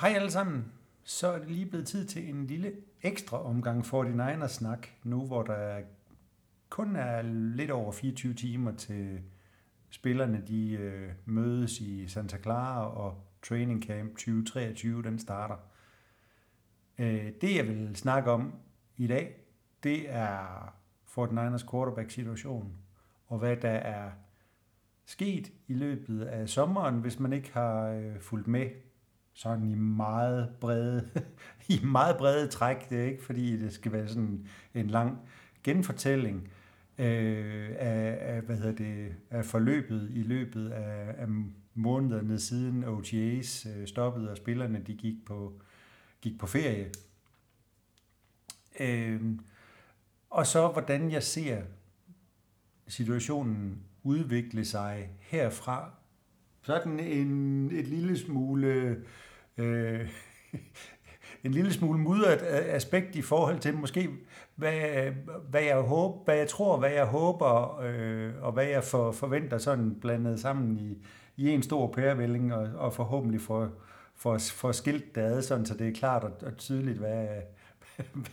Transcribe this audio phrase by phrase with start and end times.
[0.00, 0.72] Hej alle sammen.
[1.04, 5.42] Så er det lige blevet tid til en lille ekstra omgang 49ers snak, nu hvor
[5.42, 5.80] der
[6.68, 7.22] kun er
[7.56, 9.20] lidt over 24 timer til
[9.90, 15.56] spillerne de øh, mødes i Santa Clara og Training Camp 2023, den starter.
[16.98, 18.54] Øh, det jeg vil snakke om
[18.96, 19.36] i dag,
[19.82, 20.74] det er
[21.18, 22.72] 49ers quarterback situation,
[23.26, 24.10] og hvad der er
[25.06, 28.70] sket i løbet af sommeren, hvis man ikke har øh, fulgt med
[29.36, 31.08] sådan i meget brede,
[31.68, 32.90] i meget brede træk.
[32.90, 35.18] Det er ikke fordi, det skal være sådan en lang
[35.64, 36.50] genfortælling
[36.98, 41.28] øh, af, af, hvad hedder det, af forløbet i løbet af, af
[41.74, 45.60] månederne siden OTA's øh, stoppede, og spillerne de gik på,
[46.20, 46.90] gik på ferie.
[48.80, 49.20] Øh,
[50.30, 51.62] og så hvordan jeg ser
[52.88, 55.90] situationen udvikle sig herfra.
[56.66, 58.96] Sådan en, et lille smule
[59.56, 60.08] øh,
[61.44, 64.08] en lille smule mudret aspekt i forhold til måske,
[64.54, 65.10] hvad,
[65.48, 69.58] hvad, jeg, håber, hvad jeg tror, hvad jeg håber, øh, og hvad jeg for, forventer
[69.58, 73.72] sådan blandet sammen i, i en stor pærevælling, og, og forhåbentlig for,
[74.14, 77.26] for, for skilt det ad, sådan, så det er klart og, og tydeligt, hvad,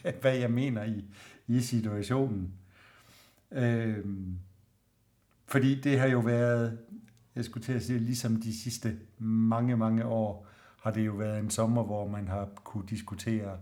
[0.02, 1.04] hvad, hvad jeg mener i,
[1.48, 2.54] i situationen.
[3.52, 4.06] Øh,
[5.46, 6.78] fordi det har jo været,
[7.36, 10.48] jeg skulle til at sige, ligesom de sidste mange, mange år,
[10.82, 13.58] har det jo været en sommer, hvor man har kunne diskutere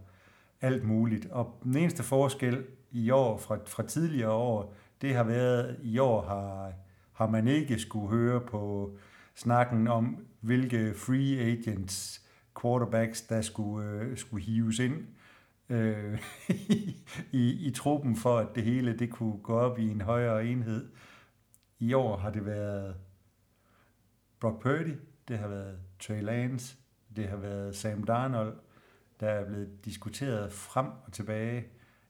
[0.62, 1.26] alt muligt.
[1.26, 6.22] Og den eneste forskel i år fra, fra tidligere år, det har været, i år
[6.22, 6.74] har,
[7.14, 8.96] har man ikke skulle høre på
[9.36, 12.22] snakken om, hvilke free agents
[12.62, 15.06] quarterbacks, der skulle, øh, skulle hives ind
[15.70, 16.20] øh,
[17.32, 20.90] i, i truppen, for at det hele det kunne gå op i en højere enhed.
[21.80, 22.96] I år har det været
[24.42, 24.96] Brock Purdy,
[25.28, 26.78] det har været Trey Lance,
[27.16, 28.58] det har været Sam Darnold,
[29.20, 31.68] der er blevet diskuteret frem og tilbage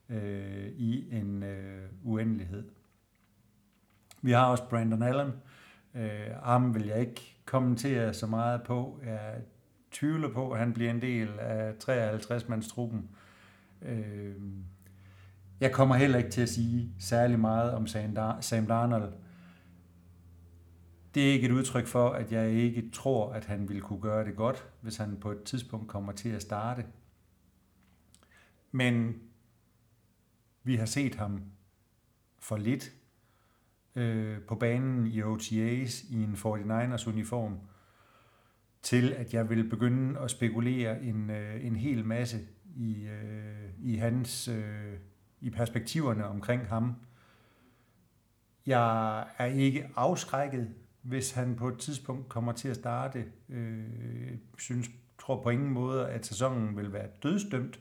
[0.10, 2.70] øh, i en øh, uendelighed.
[4.22, 5.32] Vi har også Brandon Allen.
[5.96, 9.00] Øh, ham vil jeg ikke kommentere så meget på.
[9.06, 9.36] Jeg
[9.92, 13.10] tvivler på, at han bliver en del af 53-mandstruppen.
[13.82, 14.36] Øh,
[15.60, 17.88] jeg kommer heller ikke til at sige særlig meget om
[18.42, 19.14] Sam Darnold
[21.16, 24.26] det er ikke et udtryk for, at jeg ikke tror, at han vil kunne gøre
[24.26, 26.86] det godt, hvis han på et tidspunkt kommer til at starte.
[28.72, 29.22] Men
[30.64, 31.44] vi har set ham
[32.40, 32.92] for lidt
[33.96, 37.60] øh, på banen i OTA's i en 49ers uniform,
[38.82, 42.40] til at jeg vil begynde at spekulere en, øh, en hel masse
[42.76, 44.94] i, øh, i hans øh,
[45.42, 46.96] i perspektiverne omkring ham.
[48.66, 53.26] Jeg er ikke afskrækket hvis han på et tidspunkt kommer til at starte.
[53.50, 54.90] Øh, synes,
[55.20, 57.80] tror på ingen måde, at sæsonen vil være dødsdømt,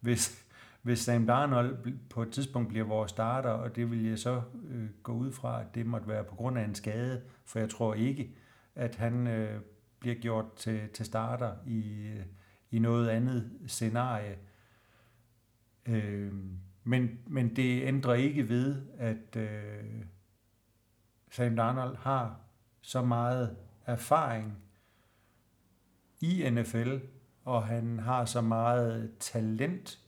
[0.00, 0.46] hvis,
[0.82, 4.88] hvis Sam Darnold på et tidspunkt bliver vores starter, og det vil jeg så øh,
[5.02, 7.94] gå ud fra, at det måtte være på grund af en skade, for jeg tror
[7.94, 8.34] ikke,
[8.74, 9.60] at han øh,
[9.98, 12.24] bliver gjort til, til starter i, øh,
[12.70, 14.38] i noget andet scenarie.
[15.86, 16.32] Øh,
[16.84, 20.04] men, men det ændrer ikke ved, at øh,
[21.30, 22.40] Sam Darnold har
[22.80, 23.56] så meget
[23.86, 24.58] erfaring
[26.20, 26.96] i NFL,
[27.44, 29.98] og han har så meget talent,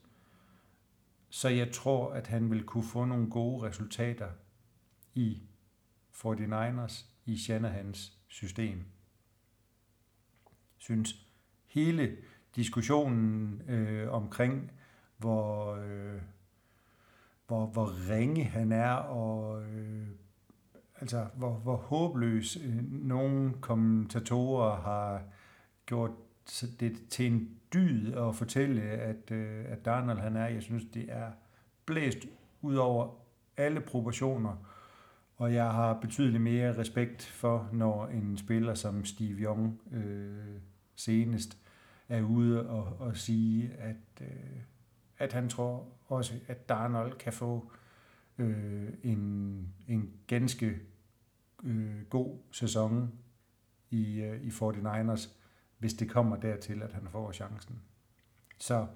[1.29, 4.29] så jeg tror, at han vil kunne få nogle gode resultater
[5.15, 5.43] i
[6.15, 8.85] 49ers, i Shanahans system.
[10.79, 11.27] Synes
[11.67, 12.17] hele
[12.57, 14.73] diskussionen øh, omkring,
[15.17, 16.23] hvor, øh,
[17.47, 20.09] hvor, hvor ringe han er, og øh,
[21.01, 25.23] altså, hvor, hvor håbløs øh, nogle kommentatorer har
[25.87, 26.11] gjort
[26.81, 30.47] det til en dyd at fortælle, at, øh, at Darnold han er.
[30.47, 31.31] Jeg synes, det er
[31.87, 32.19] blæst
[32.61, 33.15] ud over
[33.57, 34.57] alle proportioner,
[35.37, 40.61] og jeg har betydeligt mere respekt for, når en spiller som Steve Young øh,
[40.97, 41.59] senest
[42.09, 44.61] er ude og, og sige, at, øh,
[45.19, 47.73] at han tror også, at Darnold kan få
[48.39, 50.81] øh, en, en ganske
[51.65, 53.13] øh, god sæson
[53.91, 55.31] i, øh, i 49ers,
[55.79, 57.83] hvis det kommer dertil, at han får chancen.
[58.59, 58.87] Så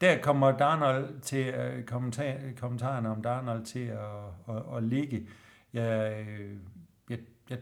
[0.00, 5.28] der kommer Darnold til, øh, kommentar, kommentarerne om Darnold til at, at, at ligge.
[5.72, 6.56] Jeg, øh,
[7.10, 7.18] jeg,
[7.50, 7.58] jeg,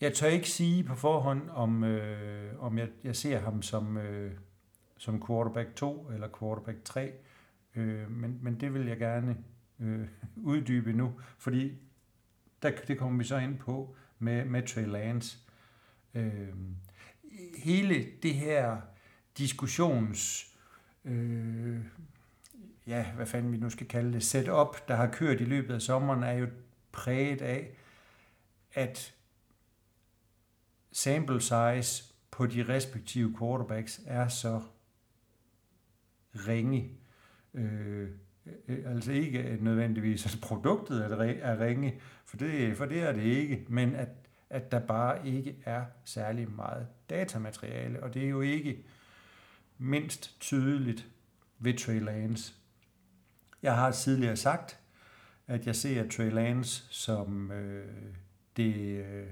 [0.00, 4.32] jeg tør ikke sige på forhånd, om, øh, om jeg, jeg ser ham som, øh,
[4.98, 7.12] som quarterback 2 eller quarterback 3,
[7.76, 9.36] øh, men, men det vil jeg gerne
[9.80, 11.78] øh, uddybe nu, fordi
[12.62, 15.38] der, det kommer vi så ind på med, med Trey Lance.
[16.14, 16.48] Øh,
[17.58, 18.80] hele det her
[19.38, 20.46] diskussions,
[21.04, 21.78] øh,
[22.86, 25.82] ja, hvad fanden vi nu skal kalde det, setup, der har kørt i løbet af
[25.82, 26.46] sommeren, er jo
[26.92, 27.70] præget af,
[28.72, 29.14] at
[30.92, 34.62] sample size på de respektive quarterbacks er så
[36.34, 36.90] ringe.
[37.54, 38.08] Øh, øh
[38.68, 41.04] Øh, øh, altså ikke nødvendigvis, at produktet
[41.42, 44.08] er ringe, for det, for det er det ikke, men at,
[44.50, 48.84] at der bare ikke er særlig meget datamateriale, og det er jo ikke
[49.78, 51.06] mindst tydeligt
[51.58, 52.54] ved Trey Lance.
[53.62, 54.80] Jeg har tidligere sagt,
[55.46, 58.14] at jeg ser Trey Lance som øh,
[58.56, 58.74] det,
[59.04, 59.26] øh,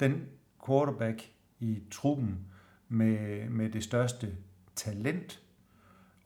[0.00, 0.28] den
[0.66, 2.46] quarterback i truppen
[2.88, 4.36] med, med det største
[4.76, 5.42] talent.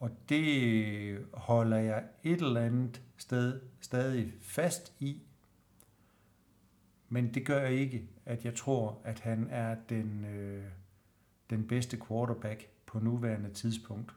[0.05, 5.23] Og det holder jeg et eller andet sted stadig fast i.
[7.09, 10.65] Men det gør ikke, at jeg tror, at han er den, øh,
[11.51, 14.15] den bedste quarterback på nuværende tidspunkt.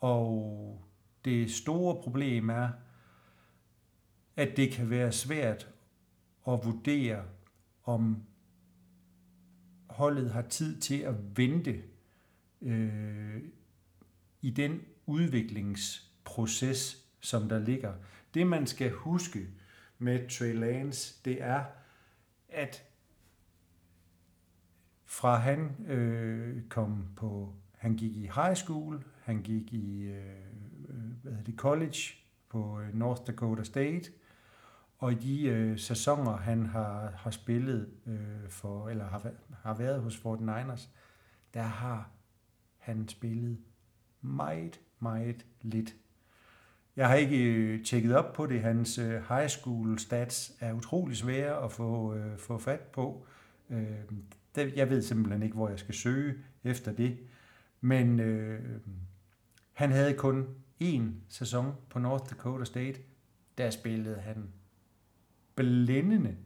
[0.00, 0.82] Og
[1.24, 2.68] det store problem er,
[4.36, 5.68] at det kan være svært
[6.48, 7.24] at vurdere,
[7.84, 8.22] om
[9.86, 11.82] holdet har tid til at vente
[12.62, 13.42] øh,
[14.42, 17.94] i den udviklingsproces, som der ligger.
[18.34, 19.48] Det man skal huske
[19.98, 21.64] med Trey Lance, det er,
[22.48, 22.84] at
[25.04, 30.36] fra han øh, kom på, han gik i high school, han gik i øh,
[30.88, 31.98] øh hvad det, college
[32.48, 34.10] på øh, North Dakota State,
[34.98, 39.30] og i de øh, sæsoner, han har, har spillet øh, for, eller har,
[39.62, 40.88] har været hos 49ers,
[41.54, 42.10] der har
[42.78, 43.58] han spillet
[44.22, 45.96] meget, meget lidt.
[46.96, 48.60] Jeg har ikke øh, tjekket op på det.
[48.60, 53.26] Hans øh, high school stats er utrolig svære at få, øh, få fat på.
[53.70, 53.86] Øh,
[54.54, 56.34] det, jeg ved simpelthen ikke, hvor jeg skal søge
[56.64, 57.18] efter det.
[57.80, 58.80] Men øh,
[59.72, 60.46] han havde kun
[60.82, 63.00] én sæson på North Dakota State.
[63.58, 64.48] Der spillede han
[65.54, 66.36] blændende.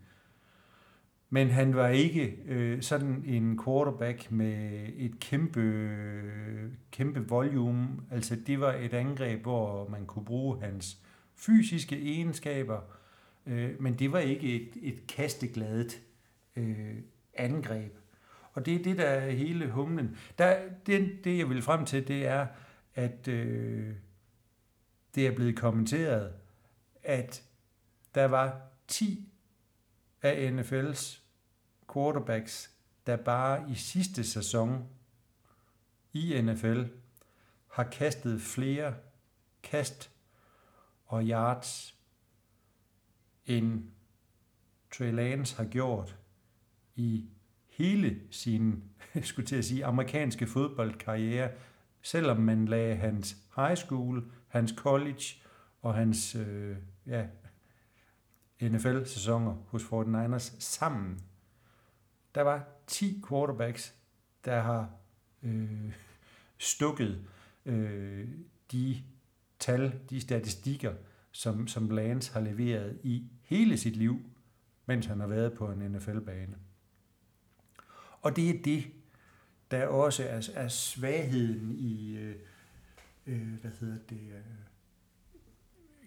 [1.31, 5.91] Men han var ikke øh, sådan en quarterback med et kæmpe,
[6.91, 7.89] kæmpe volume.
[8.11, 10.99] Altså det var et angreb, hvor man kunne bruge hans
[11.35, 12.81] fysiske egenskaber,
[13.47, 16.01] øh, men det var ikke et, et kastegladet
[16.57, 16.97] øh,
[17.35, 17.99] angreb.
[18.53, 20.17] Og det er det, der er hele humlen.
[20.39, 20.57] Der,
[20.87, 22.47] det, det, jeg vil frem til, det er,
[22.95, 23.95] at øh,
[25.15, 26.33] det er blevet kommenteret,
[27.03, 27.43] at
[28.15, 29.29] der var 10
[30.27, 31.21] af NFL's
[31.93, 32.71] quarterbacks,
[33.07, 34.89] der bare i sidste sæson
[36.13, 36.83] i NFL
[37.69, 38.95] har kastet flere
[39.63, 40.11] kast
[41.07, 41.95] og yards,
[43.47, 43.85] end
[44.99, 46.19] Trey Lance har gjort
[46.95, 47.25] i
[47.69, 48.85] hele sin,
[49.23, 51.51] skulle til at sige, amerikanske fodboldkarriere,
[52.03, 55.25] selvom man lagde hans high school, hans college
[55.83, 56.77] og hans øh,
[57.07, 57.27] ja,
[58.63, 61.21] NFL-sæsoner hos 49ers sammen.
[62.35, 63.95] Der var 10 quarterbacks,
[64.45, 64.91] der har
[65.43, 65.93] øh,
[66.59, 67.25] stukket
[67.67, 68.29] øh,
[68.73, 69.03] de
[69.59, 70.95] tal, de statistikker,
[71.33, 74.21] som, som Lance har leveret i hele sit liv,
[74.87, 76.57] mens han har været på en NFL-bane.
[78.23, 78.85] Og det er det,
[79.71, 82.37] der også er, er svagheden i, øh,
[83.27, 84.66] øh hvad hedder det, øh,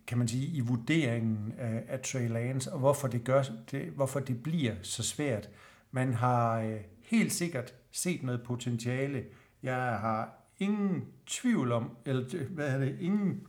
[0.10, 4.20] kan man sige, i vurderingen af, af Trey Lance, og hvorfor det, gør, det, hvorfor
[4.20, 5.50] det bliver så svært.
[5.92, 9.26] Man har øh, helt sikkert set noget potentiale.
[9.64, 13.48] Jeg har ingen tvivl om, eller øh, hvad er det, ingen,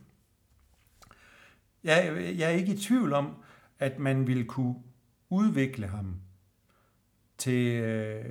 [1.83, 3.35] jeg, jeg er ikke i tvivl om,
[3.79, 4.75] at man vil kunne
[5.29, 6.15] udvikle ham
[7.37, 8.25] til, øh,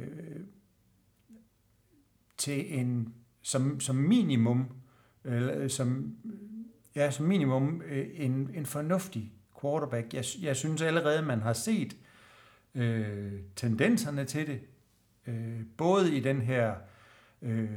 [2.36, 4.68] til en, som, som minimum,
[5.24, 6.16] øh, som
[6.96, 10.14] ja, som minimum øh, en, en fornuftig quarterback.
[10.14, 11.96] Jeg, jeg synes allerede, man har set
[12.74, 14.60] øh, tendenserne til det,
[15.26, 16.74] øh, både i den her
[17.42, 17.70] øh,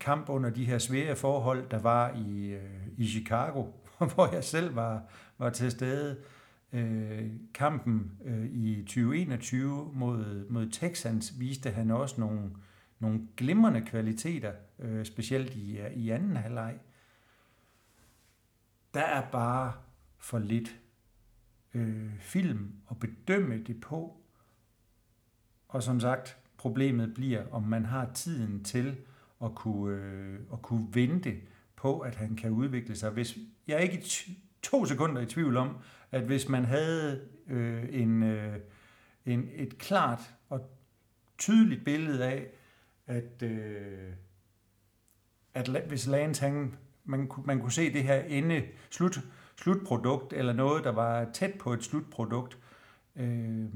[0.00, 3.64] kamp under de her svære forhold, der var i, øh, i Chicago,
[4.14, 5.02] hvor jeg selv var,
[5.38, 6.16] var til stede.
[6.72, 12.50] Øh, kampen øh, i 2021 mod, mod Texans viste han også nogle,
[12.98, 16.74] nogle glimrende kvaliteter, øh, specielt i, i anden halvleg.
[18.94, 19.72] Der er bare
[20.18, 20.80] for lidt
[21.74, 24.16] øh, film at bedømme det på.
[25.68, 28.96] Og som sagt, problemet bliver, om man har tiden til
[29.44, 31.40] at kunne, øh, at kunne vente
[31.76, 33.10] på, at han kan udvikle sig.
[33.10, 34.04] Hvis, jeg er ikke
[34.62, 35.76] to sekunder i tvivl om,
[36.10, 38.58] at hvis man havde øh, en, øh,
[39.26, 40.70] en, et klart og
[41.38, 42.46] tydeligt billede af,
[43.06, 44.12] at, øh,
[45.54, 46.76] at hvis Lance han,
[47.10, 49.20] man, man kunne se det her ende, slut,
[49.56, 52.58] slutprodukt, eller noget, der var tæt på et slutprodukt,
[53.16, 53.68] øh,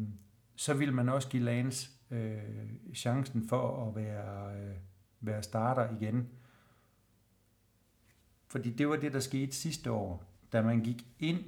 [0.56, 2.38] så ville man også give Lance øh,
[2.94, 4.74] chancen for at være, øh,
[5.20, 6.28] være starter igen.
[8.46, 11.38] Fordi det var det, der skete sidste år, da man gik ind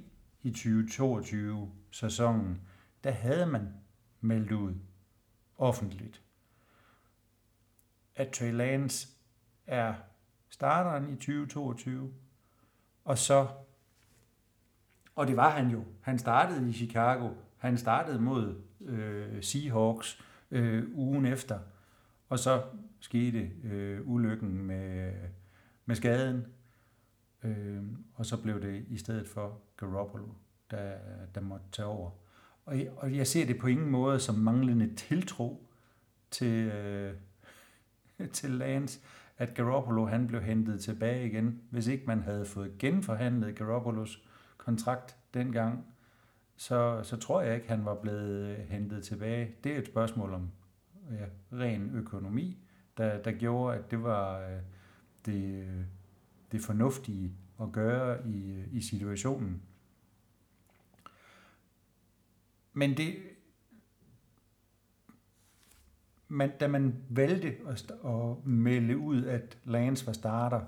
[0.43, 2.61] i 2022-sæsonen.
[3.05, 3.69] Der havde man
[4.21, 4.75] meldt ud
[5.59, 6.23] offentligt,
[8.15, 9.09] at Trey Lance
[9.67, 9.95] er
[10.49, 12.13] starteren i 2022,
[13.05, 13.47] og så,
[15.15, 20.85] og det var han jo, han startede i Chicago, han startede mod øh, Seahawks øh,
[20.95, 21.59] ugen efter,
[22.29, 22.63] og så
[23.01, 25.13] skete øh, ulykken med,
[25.87, 26.47] med skaden,
[27.43, 27.83] øh,
[28.15, 30.29] og så blev det i stedet for Garoppolo,
[30.71, 30.95] der,
[31.35, 32.11] der måtte tage over.
[32.65, 35.67] Og jeg, og jeg ser det på ingen måde som manglende tiltro
[36.31, 37.15] til, øh,
[38.33, 39.01] til Lance,
[39.39, 41.61] at Garoppolo han blev hentet tilbage igen.
[41.71, 45.85] Hvis ikke man havde fået genforhandlet Garoppolos kontrakt dengang,
[46.57, 49.55] så, så tror jeg ikke, han var blevet øh, hentet tilbage.
[49.65, 50.51] Det er et spørgsmål om
[51.11, 52.59] ja, ren økonomi,
[52.97, 54.61] der, der gjorde, at det var øh,
[55.27, 55.85] det, øh,
[56.53, 59.63] det fornuftige at gøre i, øh, i situationen.
[62.73, 63.15] Men det,
[66.29, 70.61] man, da man valgte at, at melde ud, at Lance var starter,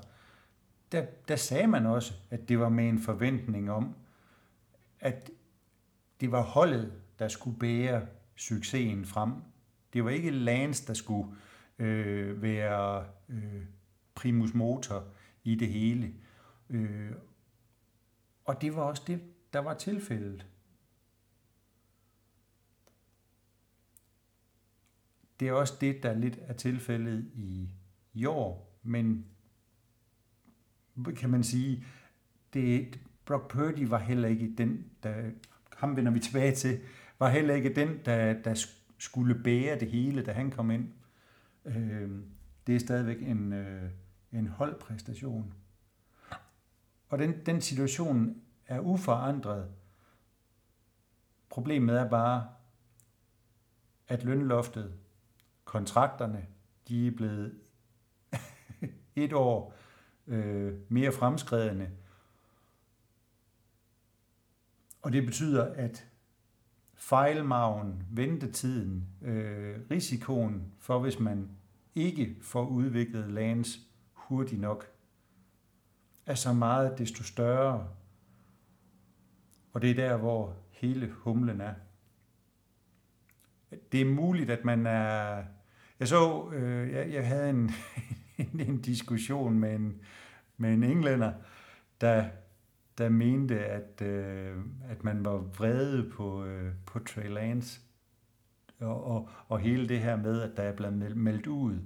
[0.93, 3.95] der, der sagde man også, at det var med en forventning om,
[5.01, 5.31] at
[6.21, 9.33] det var holdet, der skulle bære succesen frem.
[9.93, 11.31] Det var ikke Lance, der skulle
[11.79, 13.63] øh, være øh,
[14.15, 15.05] primus motor
[15.45, 16.15] i det hele.
[16.71, 17.13] Øh,
[18.45, 19.21] og det var også det,
[19.53, 20.47] der var tilfældet.
[25.41, 27.71] Det er også det, der lidt er tilfældet i,
[28.15, 29.27] i år, men
[31.17, 31.85] kan man sige,
[32.53, 35.31] det, Brock Purdy var heller ikke den, der,
[35.77, 36.81] ham vender vi tilbage til,
[37.19, 38.67] var heller ikke den, der, der
[38.99, 40.93] skulle bære det hele, da han kom ind.
[41.65, 42.11] Øh,
[42.67, 43.91] det er stadigvæk en, øh,
[44.33, 45.55] en holdpræstation.
[47.09, 49.71] Og den, den situation er uforandret.
[51.49, 52.49] Problemet er bare,
[54.09, 54.95] at lønloftet
[55.69, 56.47] kontrakterne,
[56.89, 57.59] de er blevet
[59.17, 59.75] et år
[60.27, 61.91] øh, mere fremskredende.
[65.03, 66.07] Og det betyder, at
[66.95, 71.51] fejlmagen, ventetiden, øh, risikoen for, hvis man
[71.95, 73.79] ikke får udviklet lands
[74.13, 74.93] hurtigt nok,
[76.27, 77.89] er så meget desto større.
[79.73, 81.75] Og det er der, hvor hele humlen er.
[83.93, 85.45] Det er muligt, at man er
[86.01, 87.71] jeg så, øh, jeg, jeg havde en,
[88.39, 90.01] en, en diskussion med en,
[90.57, 91.33] med en englænder,
[92.01, 92.25] der,
[92.99, 94.57] der mente, at, øh,
[94.89, 97.81] at man var vrede på, øh, på Trey Lance.
[98.81, 101.79] Og, og, og hele det her med, at der er blevet meldt ud,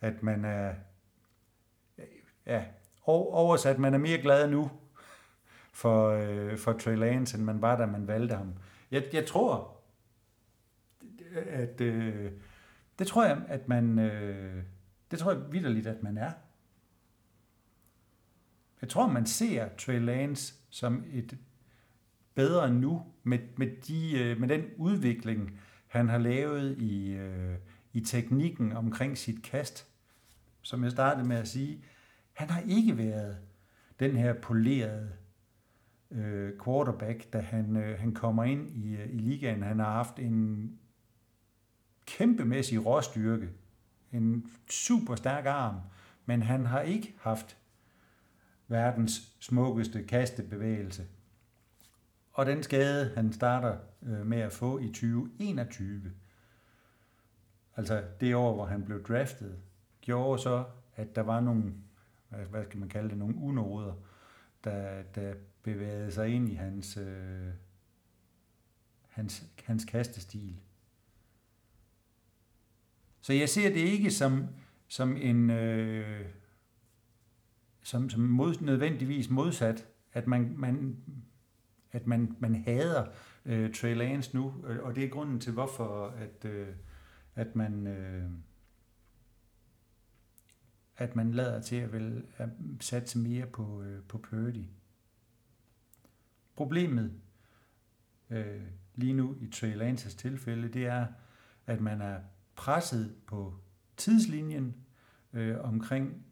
[0.00, 0.74] at man er,
[2.46, 2.64] ja,
[3.06, 4.70] oversat, man er mere glad nu
[5.72, 8.54] for, øh, for Trey Lance, end man var, da man valgte ham.
[8.90, 9.76] Jeg, jeg tror,
[11.46, 12.32] at, øh,
[13.02, 14.62] det tror jeg, at man, øh,
[15.10, 16.32] det tror jeg vidderligt, at man er.
[18.80, 21.38] Jeg tror, man ser Trey Lance som et
[22.34, 27.56] bedre nu med, med, de, øh, med den udvikling, han har lavet i, øh,
[27.92, 29.86] i teknikken omkring sit kast.
[30.60, 31.84] Som jeg startede med at sige,
[32.32, 33.38] han har ikke været
[34.00, 35.12] den her polerede
[36.10, 39.62] øh, quarterback, da han, øh, han kommer ind i, øh, i ligaen.
[39.62, 40.72] Han har haft en
[42.06, 43.48] kæmpemæssig råstyrke,
[44.12, 45.80] en super stærk arm,
[46.26, 47.56] men han har ikke haft
[48.68, 51.06] verdens smukkeste kastebevægelse.
[52.32, 56.12] Og den skade, han starter øh, med at få i 2021,
[57.76, 59.58] altså det år, hvor han blev draftet,
[60.00, 60.64] gjorde så,
[60.96, 61.74] at der var nogle,
[62.50, 63.94] hvad skal man kalde det, nogle unoder,
[64.64, 67.48] der, der bevægede sig ind i hans, øh,
[69.08, 70.60] hans, hans kastestil.
[73.22, 74.46] Så jeg ser det ikke som,
[74.88, 76.24] som en øh,
[77.82, 80.96] som, som mod, nødvendigvis modsat, at man, man,
[81.92, 83.06] at man, man hader
[83.44, 86.68] øh, Trey Lance nu, øh, og det er grunden til, hvorfor at, øh,
[87.34, 88.30] at man øh,
[90.96, 92.48] at man lader til at, vil, at
[92.80, 94.64] satse mere på, øh, på Purdy.
[96.56, 97.12] Problemet
[98.30, 98.62] øh,
[98.94, 101.06] lige nu i Trey Lances tilfælde, det er,
[101.66, 102.20] at man er
[102.62, 103.54] presset på
[103.96, 104.74] tidslinjen
[105.32, 106.26] øh, omkring,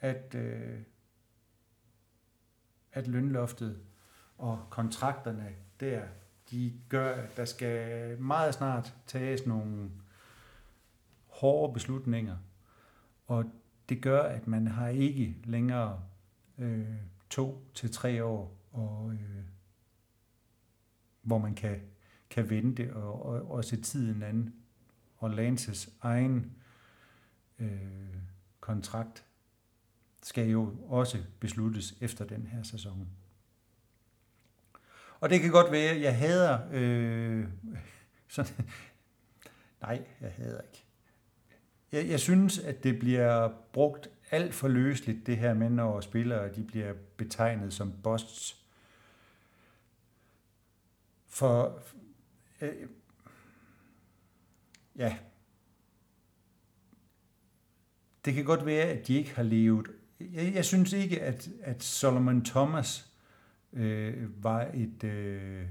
[0.00, 0.80] at, øh,
[2.92, 3.80] at lønloftet
[4.38, 6.02] og kontrakterne der,
[6.50, 9.90] de gør, at der skal meget snart tages nogle
[11.26, 12.36] hårde beslutninger,
[13.26, 13.44] og
[13.88, 16.02] det gør, at man har ikke længere
[16.58, 16.96] øh,
[17.30, 19.44] to til tre år, og, øh,
[21.22, 21.80] hvor man kan,
[22.30, 24.61] kan vente og, og, og se tiden an.
[25.22, 26.52] Og Lances egen
[27.58, 27.68] øh,
[28.60, 29.24] kontrakt
[30.22, 33.08] skal jo også besluttes efter den her sæson.
[35.20, 36.58] Og det kan godt være, jeg hader...
[36.72, 37.48] Øh,
[38.28, 38.70] sådan,
[39.80, 40.84] nej, jeg hader ikke.
[41.92, 46.54] Jeg, jeg synes, at det bliver brugt alt for løsligt, det her med, når spillere
[46.54, 48.64] de bliver betegnet som busts.
[51.28, 51.82] For
[52.60, 52.88] øh,
[54.96, 55.16] ja,
[58.24, 59.86] det kan godt være, at de ikke har levet.
[60.20, 63.12] Jeg, jeg synes ikke, at, at Solomon Thomas
[63.72, 65.66] øh, var et, øh,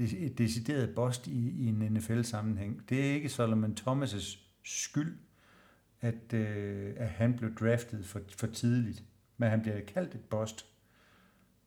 [0.00, 2.88] et decideret bost i, i en NFL-sammenhæng.
[2.88, 5.18] Det er ikke Solomon Thomas' skyld,
[6.00, 9.04] at, øh, at han blev draftet for, for tidligt.
[9.36, 10.66] Men han bliver kaldt et bost.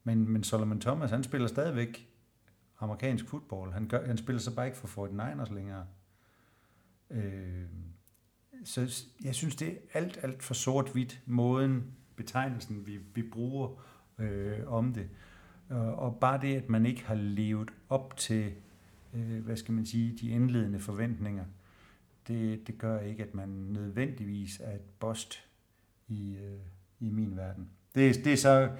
[0.03, 2.09] Men, men Solomon Thomas, han spiller stadigvæk
[2.79, 3.73] amerikansk fodbold.
[3.73, 5.85] Han, gør, han spiller så bare ikke for 49ers længere.
[7.11, 7.65] Øh,
[8.63, 11.83] så jeg synes, det er alt, alt for sort-hvidt, måden,
[12.15, 13.83] betegnelsen, vi, vi bruger
[14.19, 15.09] øh, om det.
[15.69, 18.53] Og, og bare det, at man ikke har levet op til,
[19.13, 21.45] øh, hvad skal man sige, de indledende forventninger,
[22.27, 25.43] det, det gør ikke, at man nødvendigvis er et bost
[26.07, 26.59] i, øh,
[26.99, 27.69] i min verden.
[27.95, 28.71] Det, det er så,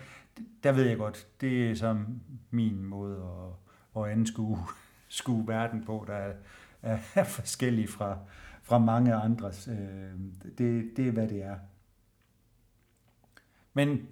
[0.64, 1.98] der ved jeg godt, det er så
[2.52, 3.18] min måde
[3.96, 4.60] at, at anskue
[5.08, 6.34] skue verden på, der er,
[7.16, 8.20] er forskellig fra,
[8.64, 9.68] fra mange andres.
[9.68, 10.20] Øh,
[10.58, 11.58] det, det er, hvad det er.
[13.74, 14.08] Men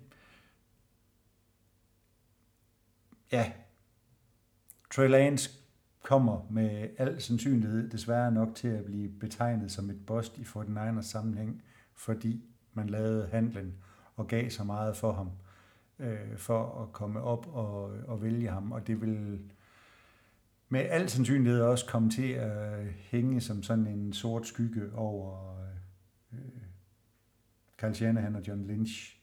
[3.31, 3.51] ja,
[4.91, 5.49] Trey Lance
[6.03, 11.01] kommer med al sandsynlighed desværre nok til at blive betegnet som et bost i 49ers
[11.01, 13.73] sammenhæng, fordi man lavede handlen
[14.15, 15.31] og gav så meget for ham,
[15.99, 19.39] øh, for at komme op og, og vælge ham, og det vil
[20.73, 25.55] med al sandsynlighed også komme til at hænge som sådan en sort skygge over
[26.33, 26.39] øh,
[27.77, 29.17] Carl Shanahan og John Lynch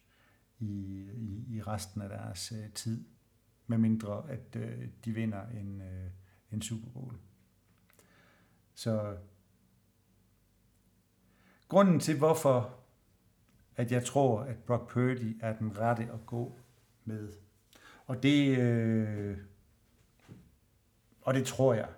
[0.58, 0.66] i,
[1.14, 3.04] i, i resten af deres øh, tid,
[3.66, 6.10] medmindre at øh, de vinder en, øh,
[6.52, 7.14] en Super Bowl.
[8.74, 9.16] Så
[11.68, 12.76] grunden til, hvorfor
[13.76, 16.58] at jeg tror, at Brock Purdy er den rette at gå
[17.04, 17.32] med,
[18.06, 19.38] og det, øh,
[21.30, 21.88] og det tror jeg.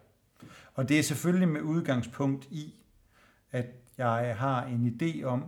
[0.75, 2.75] Og det er selvfølgelig med udgangspunkt i,
[3.51, 3.66] at
[3.99, 5.45] jeg har en idé om,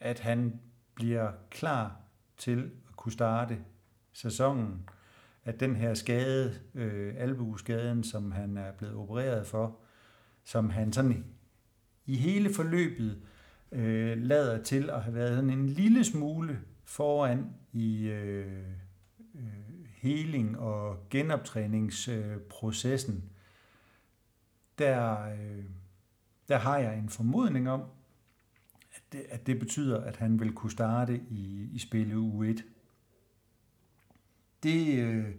[0.00, 0.60] at han
[0.94, 1.96] bliver klar
[2.36, 3.58] til at kunne starte
[4.12, 4.88] sæsonen.
[5.44, 9.78] At den her skade, øh, albueskaden, som han er blevet opereret for,
[10.44, 11.24] som han sådan
[12.04, 13.22] i hele forløbet
[13.72, 18.62] øh, lader til at have været sådan en lille smule foran i øh,
[19.34, 19.75] øh,
[20.06, 23.30] healing og genoptræningsprocessen,
[24.78, 25.64] der, øh,
[26.48, 27.80] der har jeg en formodning om,
[28.94, 32.64] at det, at det betyder, at han vil kunne starte i, i spil u 1.
[34.62, 35.34] Det, øh,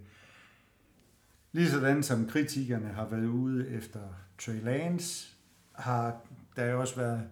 [1.52, 4.02] ligesådan som kritikerne har været ude efter
[4.40, 5.36] Trey Lance,
[5.72, 6.22] har
[6.56, 7.30] der også været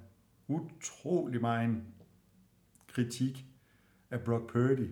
[0.48, 1.84] utrolig meget
[2.88, 3.45] kritik
[4.12, 4.89] af Brock Purdy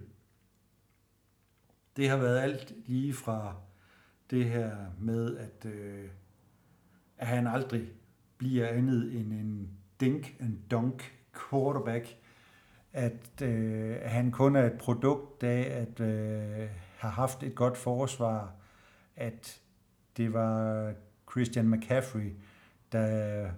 [1.97, 3.55] det har været alt lige fra
[4.29, 6.09] det her med, at, øh,
[7.17, 7.91] at han aldrig
[8.37, 11.13] bliver andet end en dink and dunk
[11.49, 12.17] quarterback,
[12.93, 18.53] at øh, han kun er et produkt af at øh, have haft et godt forsvar,
[19.15, 19.61] at
[20.17, 20.93] det var
[21.31, 22.33] Christian McCaffrey,
[22.91, 23.49] der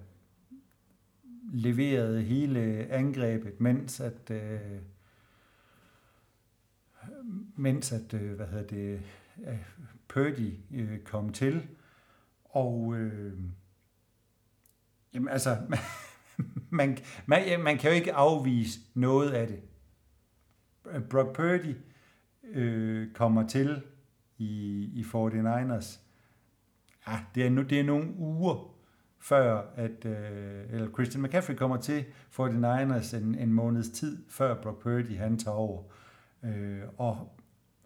[1.53, 4.59] leverede hele angrebet, mens at øh,
[7.55, 9.01] mens at, øh, hvad hedder det,
[10.07, 11.67] Purdy øh, kom til,
[12.43, 13.33] og øh,
[15.13, 15.57] jamen altså,
[16.69, 19.59] man, man, man kan jo ikke afvise noget af det.
[21.09, 21.75] Brock Purdy
[22.43, 23.81] øh, kommer til
[24.37, 25.99] i, i 49ers.
[27.07, 28.75] Ja, det er, nu, det er nogle uger
[29.19, 32.05] før, at øh, eller Christian McCaffrey kommer til
[32.39, 35.83] 49ers en, en måneds tid, før Brock Purdy han tager over.
[35.83, 36.04] Øh,
[36.45, 37.37] Øh, og,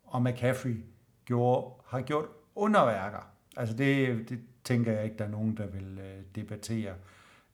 [0.03, 0.83] og McCaffrey
[1.25, 3.31] gjorde, har gjort underværker.
[3.57, 6.93] Altså det, det, tænker jeg ikke, der er nogen, der vil øh, debattere.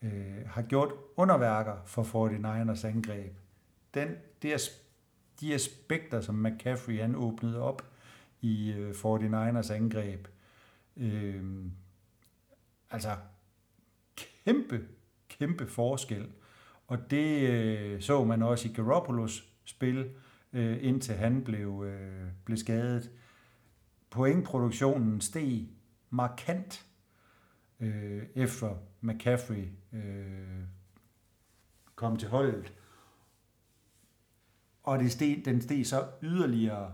[0.01, 3.37] Øh, har gjort underværker for 49ers angreb.
[3.93, 4.69] Den, det er,
[5.41, 7.81] de aspekter, som McCaffrey han åbnede op
[8.41, 10.27] i øh, 49ers angreb,
[10.97, 11.43] øh,
[12.91, 13.09] altså
[14.15, 14.87] kæmpe,
[15.29, 16.27] kæmpe forskel.
[16.87, 20.09] Og det øh, så man også i Garoppolos spil,
[20.55, 23.11] øh, indtil han blev, øh, blev skadet.
[24.09, 25.69] Pointproduktionen steg
[26.09, 26.85] markant
[27.79, 30.63] øh, efter McCaffrey øh,
[31.95, 32.73] kom til holdet.
[34.83, 36.93] Og det steg, den steg så yderligere,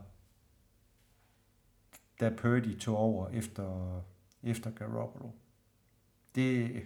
[2.19, 4.01] da Purdy tog over efter,
[4.43, 5.29] efter Garoppolo.
[6.35, 6.81] Det,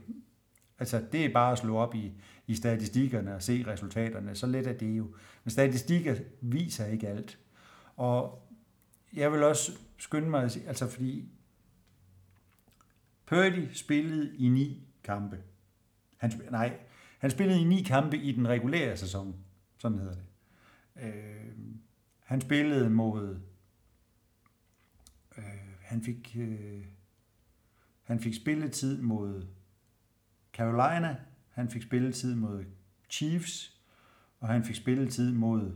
[0.79, 2.13] altså, det er bare at slå op i,
[2.47, 4.35] i statistikkerne og se resultaterne.
[4.35, 5.15] Så let er det jo.
[5.43, 7.39] Men statistikker viser ikke alt.
[7.95, 8.47] Og
[9.13, 11.29] jeg vil også skynde mig altså fordi
[13.25, 15.43] Purdy spillede i ni kampe.
[16.17, 16.79] Han, nej,
[17.19, 19.35] han spillede i ni kampe i den regulære sæson.
[19.77, 20.25] Sådan hedder det.
[21.03, 21.51] Øh,
[22.19, 23.39] han spillede mod...
[25.37, 25.43] Øh,
[25.81, 26.35] han fik...
[26.39, 26.85] Øh,
[28.03, 29.47] han fik spilletid mod
[30.53, 31.15] Carolina,
[31.55, 32.65] han fik spilletid mod
[33.09, 33.81] Chiefs,
[34.39, 35.71] og han fik spilletid mod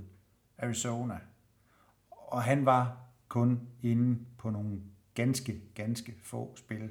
[0.58, 1.20] Arizona.
[2.12, 4.82] Og han var kun inde på nogle
[5.14, 6.90] ganske, ganske få spil.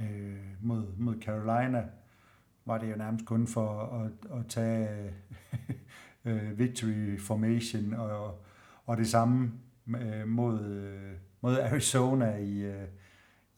[0.00, 1.84] Øh, mod, mod Carolina
[2.64, 5.12] var det jo nærmest kun for at, at tage
[6.24, 8.44] øh, victory formation, og,
[8.84, 9.52] og det samme
[10.00, 12.88] øh, mod, øh, mod Arizona i, øh,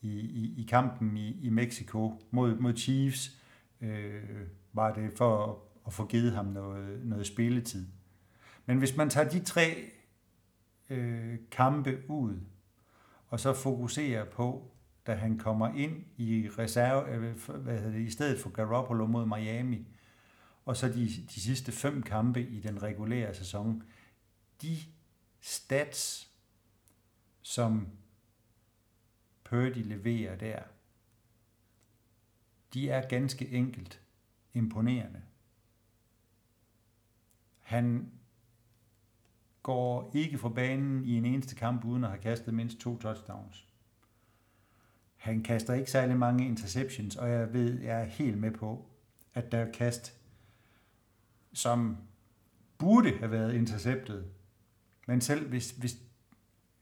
[0.01, 3.38] i, i, i kampen i, i Mexico mod, mod Chiefs,
[3.81, 7.87] øh, var det for at, få givet ham noget, noget spilletid.
[8.65, 9.91] Men hvis man tager de tre
[10.89, 12.39] øh, kampe ud,
[13.27, 14.71] og så fokuserer på,
[15.07, 17.21] da han kommer ind i reserve, øh,
[17.61, 19.87] hvad hedder det, i stedet for Garoppolo mod Miami,
[20.65, 23.83] og så de, de sidste fem kampe i den regulære sæson,
[24.61, 24.77] de
[25.41, 26.29] stats,
[27.41, 27.87] som
[29.43, 30.59] Purdy leverer der,
[32.73, 34.01] de er ganske enkelt
[34.53, 35.21] imponerende.
[37.59, 38.11] Han
[39.63, 43.67] går ikke fra banen i en eneste kamp uden at have kastet mindst to touchdowns.
[45.15, 48.85] Han kaster ikke særlig mange interceptions, og jeg ved, jeg er helt med på,
[49.33, 50.17] at der er kast,
[51.53, 51.97] som
[52.77, 54.31] burde have været interceptet.
[55.07, 55.97] Men selv hvis, hvis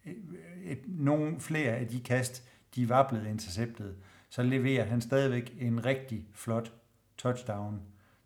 [0.03, 0.17] et,
[0.63, 3.97] et, nogle flere af de kast, de var blevet interceptet,
[4.29, 6.73] så leverer han stadigvæk en rigtig flot
[7.17, 7.81] touchdown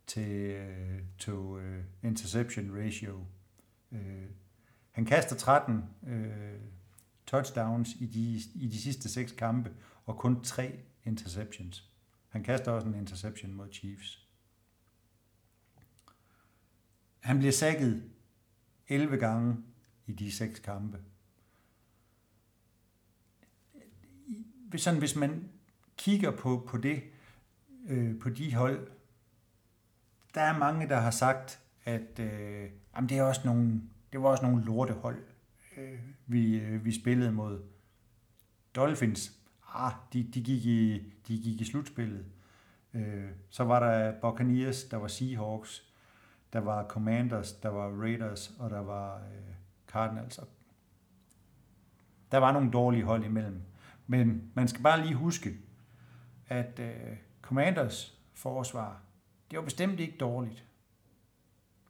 [0.07, 1.63] til øh, to uh,
[2.03, 3.25] interception ratio.
[3.91, 3.99] Uh,
[4.91, 6.11] han kaster 13 uh,
[7.25, 9.73] touchdowns i de, i de sidste seks kampe,
[10.05, 11.89] og kun tre interceptions.
[12.29, 14.27] Han kaster også en interception mod Chiefs.
[17.19, 18.11] Han bliver sækket
[18.87, 19.57] 11 gange
[20.07, 20.99] i de seks kampe.
[24.77, 25.49] Sådan, hvis man
[26.01, 27.03] kigger på, på det,
[27.89, 28.87] øh, på de hold,
[30.33, 34.29] der er mange, der har sagt, at øh, jamen det, er også nogle, det var
[34.29, 35.23] også nogle lortehold,
[35.77, 37.61] øh, vi, øh, vi spillede mod.
[38.75, 39.33] Dolphins,
[39.73, 42.25] ah, de, de, gik i, de gik i slutspillet.
[42.93, 45.83] Øh, så var der Buccaneers, der var Seahawks,
[46.53, 49.53] der var Commanders, der var Raiders, og der var øh,
[49.87, 50.39] Cardinals.
[52.31, 53.61] Der var nogle dårlige hold imellem.
[54.07, 55.57] Men man skal bare lige huske,
[56.51, 59.01] at øh, Commanders forsvar,
[59.51, 60.65] det var bestemt ikke dårligt.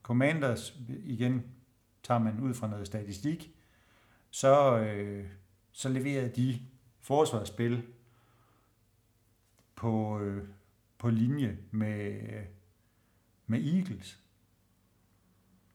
[0.03, 1.43] Commanders, igen
[2.03, 3.55] tager man ud fra noget statistik,
[4.29, 5.27] så, øh,
[5.71, 6.59] så leverede de
[6.99, 7.83] forsvarsspil
[9.75, 10.47] på, øh,
[10.97, 12.21] på linje med,
[13.47, 14.19] med Eagles.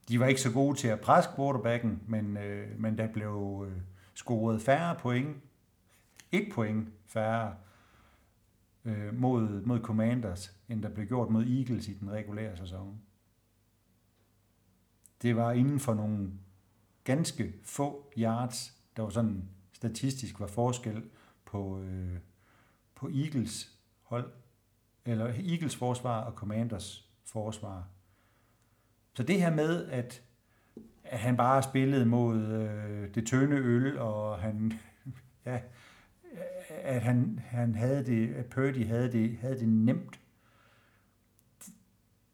[0.09, 3.83] De var ikke så gode til at presse quarterbacken, men, øh, men der blev øh,
[4.15, 5.37] scoret færre point.
[6.33, 7.57] Et point færre
[8.87, 13.01] øh, mod, mod Commanders, end der blev gjort mod Eagles i den regulære sæson.
[15.23, 16.33] Det var inden for nogle
[17.05, 21.03] ganske få yards, der var sådan statistisk var forskel
[21.45, 22.19] på, øh,
[22.95, 24.33] på Eagles hold,
[25.05, 27.89] eller Eagles forsvar og Commanders forsvar.
[29.15, 30.23] Så det her med, at,
[31.05, 34.73] at han bare spillede mod øh, det tynde øl, og han,
[35.47, 35.61] ja,
[36.69, 40.21] at han, han havde det, at Purdy havde det, havde det nemt,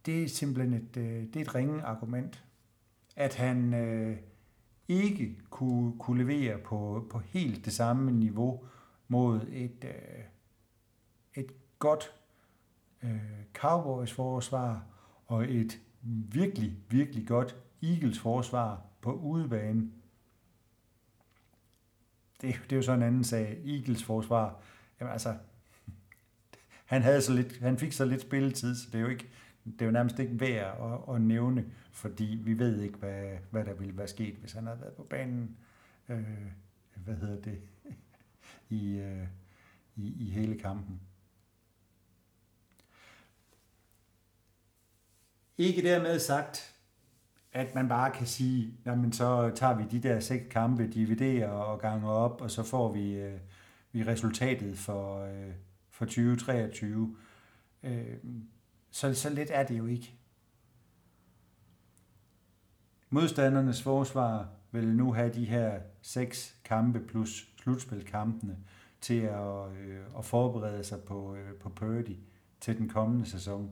[0.07, 2.45] det er simpelthen et, øh, det er et ringe argument.
[3.17, 4.17] At han øh,
[4.89, 8.65] ikke kunne, kunne levere på, på helt det samme niveau
[9.09, 10.25] mod et, øh,
[11.83, 12.13] godt
[13.03, 13.11] øh,
[13.55, 14.87] Cowboys forsvar
[15.27, 15.81] og et
[16.33, 19.91] virkelig, virkelig godt Eagles forsvar på udebane.
[22.43, 23.59] Det, det er jo så en anden sag.
[23.67, 24.61] Eagles forsvar,
[25.01, 25.37] jamen altså,
[26.85, 29.29] han, havde så lidt, han fik så lidt spilletid, så det er jo, ikke,
[29.65, 33.65] det er jo nærmest ikke værd at, at nævne, fordi vi ved ikke, hvad, hvad
[33.65, 35.57] der ville være sket, hvis han havde været på banen,
[36.09, 36.25] øh,
[36.95, 37.61] hvad hedder det,
[38.69, 39.27] i, øh,
[39.97, 41.01] i, i hele kampen.
[45.59, 46.72] Ikke dermed sagt,
[47.53, 51.81] at man bare kan sige, jamen så tager vi de der seks kampe, dividerer og
[51.81, 53.39] ganger op, og så får vi, øh,
[53.93, 55.53] vi resultatet for, øh,
[55.91, 57.17] for 2023.
[57.83, 58.17] Øh,
[58.91, 60.15] så, så lidt er det jo ikke.
[63.11, 68.57] Modstandernes forsvar vil nu have de her seks kampe plus slutspilkampene
[69.01, 72.17] til at, øh, at forberede sig på, øh, på Purdy
[72.61, 73.71] til den kommende sæson.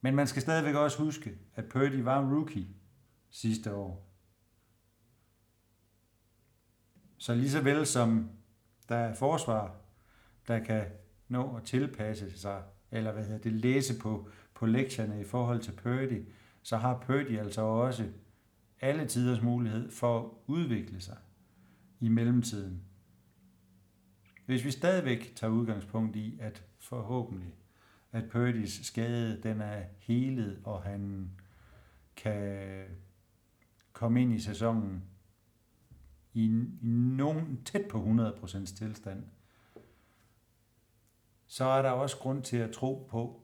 [0.00, 2.68] Men man skal stadigvæk også huske, at Purdy var rookie
[3.30, 4.08] sidste år.
[7.18, 8.30] Så lige så vel som
[8.88, 9.80] der er forsvar,
[10.48, 10.84] der kan
[11.28, 15.72] nå at tilpasse sig, eller hvad hedder det, læse på, på lektierne i forhold til
[15.72, 16.28] Purdy,
[16.62, 18.12] så har Purdy altså også
[18.80, 21.16] alle tiders mulighed for at udvikle sig
[22.00, 22.82] i mellemtiden.
[24.46, 27.54] Hvis vi stadigvæk tager udgangspunkt i, at forhåbentlig,
[28.12, 31.30] at Purdy's skade den er helet, og han
[32.16, 32.84] kan
[33.92, 35.04] komme ind i sæsonen
[36.32, 36.44] i,
[36.82, 39.24] i nogen tæt på 100% tilstand,
[41.46, 43.42] så er der også grund til at tro på,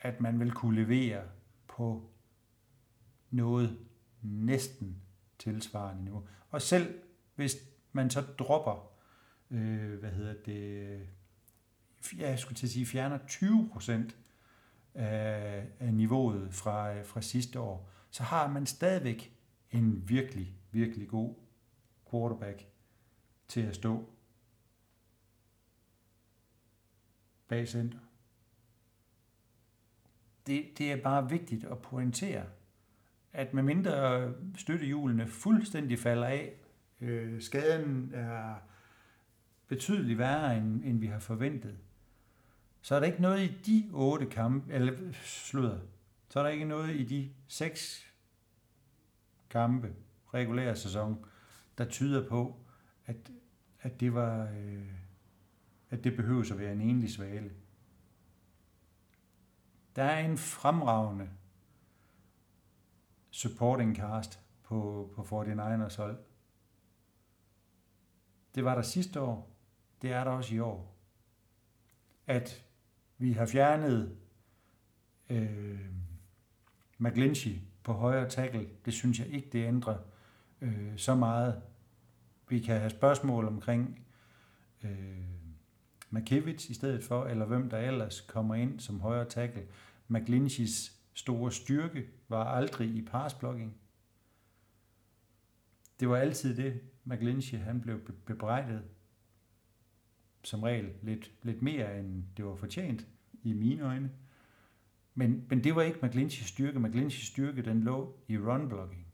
[0.00, 1.22] at man vil kunne levere
[1.68, 2.10] på
[3.30, 3.78] noget
[4.22, 5.02] næsten
[5.38, 6.28] tilsvarende niveau.
[6.50, 7.00] Og selv
[7.34, 7.56] hvis
[7.92, 8.92] man så dropper,
[9.50, 11.08] øh, hvad hedder det,
[12.18, 14.16] jeg skulle til at sige, fjerner 20 procent
[14.94, 19.36] af, af niveauet fra, fra sidste år, så har man stadigvæk
[19.70, 21.34] en virkelig, virkelig god
[22.10, 22.66] quarterback
[23.48, 24.08] til at stå
[27.48, 27.98] bag center.
[30.46, 32.44] Det, det er bare vigtigt at pointere,
[33.32, 36.54] at med mindre støttehjulene fuldstændig falder af,
[37.00, 38.54] øh, skaden er
[39.68, 41.78] betydeligt værre, end, end vi har forventet,
[42.82, 45.78] så er der ikke noget i de otte kampe, eller sludder,
[46.28, 48.12] så er der ikke noget i de seks
[49.50, 49.94] kampe,
[50.34, 51.24] regulære sæson,
[51.78, 52.56] der tyder på,
[53.06, 53.16] at,
[53.80, 54.92] at det var, øh,
[55.90, 57.52] at det behøves at være en enlig svale.
[59.96, 61.30] Der er en fremragende
[63.30, 66.18] supporting cast på, på 49ers hold.
[68.54, 69.50] Det var der sidste år.
[70.02, 70.96] Det er der også i år.
[72.26, 72.66] At
[73.22, 74.16] vi har fjernet
[75.30, 75.80] øh,
[76.98, 79.98] McGlinchey på højre tackle, det synes jeg ikke, det ændrer
[80.60, 81.62] øh, så meget.
[82.48, 84.06] Vi kan have spørgsmål omkring
[84.84, 84.90] øh,
[86.10, 89.66] McKivitz i stedet for, eller hvem der ellers kommer ind som højre tackle.
[90.08, 93.76] McGlincheys store styrke var aldrig i passblocking.
[96.00, 98.82] Det var altid det, McGlinchey han blev bebrejdet
[100.44, 103.06] som regel lidt, lidt mere, end det var fortjent
[103.42, 104.10] i mine øjne.
[105.14, 106.80] Men, men det var ikke McGlinchys styrke.
[106.80, 109.06] McGlinchys styrke, den lå i run-blocking.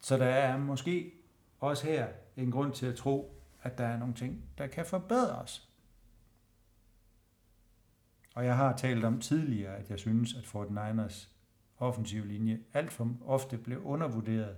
[0.00, 1.12] Så der er måske
[1.58, 5.68] også her en grund til at tro, at der er nogle ting, der kan forbedres.
[8.34, 11.32] Og jeg har talt om tidligere, at jeg synes, at Fort Niners
[11.78, 14.56] offensiv linje alt for ofte blev undervurderet,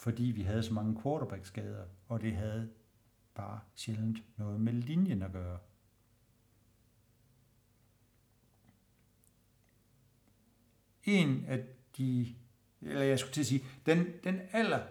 [0.00, 2.70] fordi vi havde så mange quarterback-skader, og det havde
[3.34, 5.58] bare sjældent noget med linjen at gøre.
[11.04, 11.64] En af
[11.96, 12.34] de,
[12.80, 14.86] eller jeg skulle til at sige, den, den aller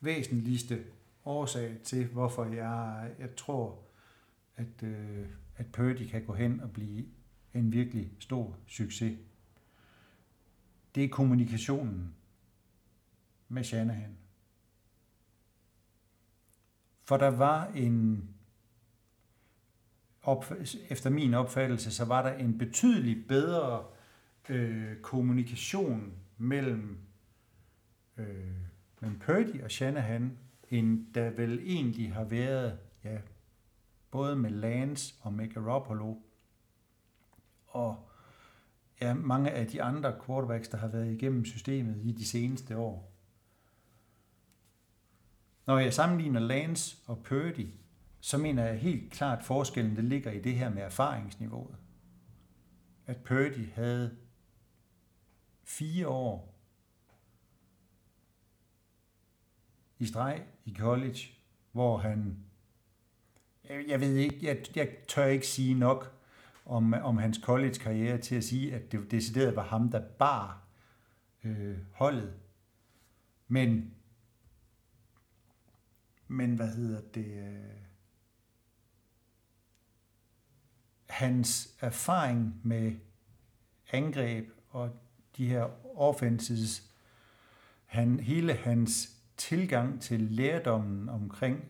[0.00, 0.84] væsentligste
[1.24, 3.78] årsag til, hvorfor jeg, jeg tror,
[4.56, 5.26] at, øh,
[5.56, 7.06] at Purdy kan gå hen og blive
[7.54, 9.18] en virkelig stor succes.
[10.94, 12.14] Det er kommunikationen
[13.48, 14.23] med Shanahan.
[17.04, 18.28] For der var en,
[20.22, 20.52] op,
[20.88, 23.84] efter min opfattelse, så var der en betydelig bedre
[24.48, 26.98] øh, kommunikation mellem,
[28.16, 28.26] øh,
[29.00, 30.38] mellem Purdy og Shanahan,
[30.70, 33.18] end der vel egentlig har været, ja,
[34.10, 36.14] både med Lance og med Garoppolo,
[37.66, 38.08] og
[39.00, 43.13] ja, mange af de andre quarterbacks, der har været igennem systemet i de seneste år.
[45.66, 47.68] Når jeg sammenligner Lance og Purdy,
[48.20, 51.76] så mener jeg helt klart, at forskellen det ligger i det her med erfaringsniveauet.
[53.06, 54.16] At Purdy havde
[55.64, 56.54] fire år
[59.98, 61.18] i streg i college,
[61.72, 62.44] hvor han,
[63.88, 66.20] jeg ved ikke, jeg, jeg tør ikke sige nok
[66.66, 70.64] om, om hans college-karriere til at sige, at det decideret var ham, der bar
[71.44, 72.34] øh, holdet.
[73.48, 73.94] Men,
[76.28, 77.26] men hvad hedder det?
[77.26, 77.84] Øh,
[81.08, 82.92] hans erfaring med
[83.92, 84.90] angreb og
[85.36, 86.90] de her offenses,
[87.86, 91.64] han, hele hans tilgang til lærdommen omkring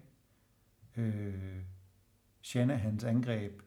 [0.97, 1.61] øh,
[2.43, 3.63] Shanahans angreb,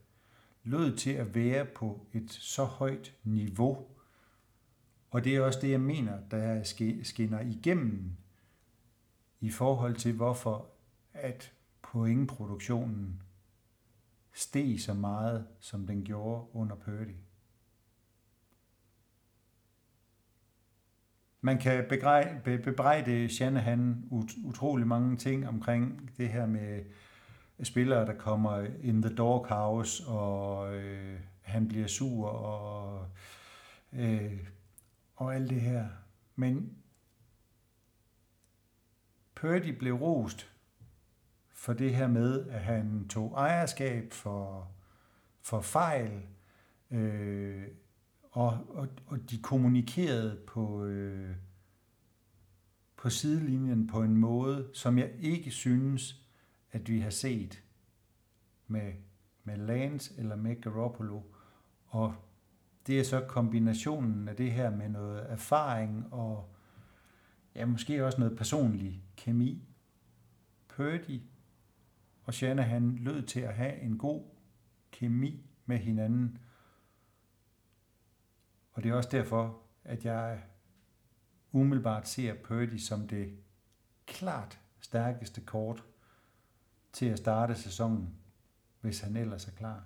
[0.63, 3.87] lød til at være på et så højt niveau.
[5.09, 6.63] Og det er også det, jeg mener, der
[7.03, 8.11] skinner igennem
[9.39, 10.76] i forhold til, hvorfor
[11.17, 13.21] at pointproduktionen
[14.33, 17.15] steg så meget, som den gjorde under Purdy.
[21.41, 21.85] Man kan
[22.43, 24.07] bebrejde Shanahan
[24.45, 26.83] utrolig mange ting omkring det her med
[27.63, 33.07] spillere, der kommer in the doghouse, og øh, han bliver sur, og,
[33.93, 34.47] øh,
[35.15, 35.87] og alt det her.
[36.35, 36.77] Men
[39.35, 40.51] Purdy blev rost
[41.57, 44.71] for det her med, at han tog ejerskab for,
[45.41, 46.21] for fejl,
[46.91, 47.63] øh,
[48.23, 51.35] og, og, og de kommunikerede på, øh,
[52.97, 56.25] på sidelinjen på en måde, som jeg ikke synes,
[56.71, 57.63] at vi har set
[58.67, 58.93] med,
[59.43, 61.21] med Lance eller med Garoppolo.
[61.85, 62.15] Og
[62.87, 66.53] det er så kombinationen af det her med noget erfaring og
[67.55, 69.67] ja, måske også noget personlig kemi.
[70.67, 71.21] Purdy
[72.27, 74.23] og Shanahan lød til at have en god
[74.91, 76.37] kemi med hinanden.
[78.73, 80.43] Og det er også derfor, at jeg
[81.51, 83.37] umiddelbart ser Purdy som det
[84.05, 85.83] klart stærkeste kort
[86.93, 88.15] til at starte sæsonen,
[88.81, 89.83] hvis han ellers er klar.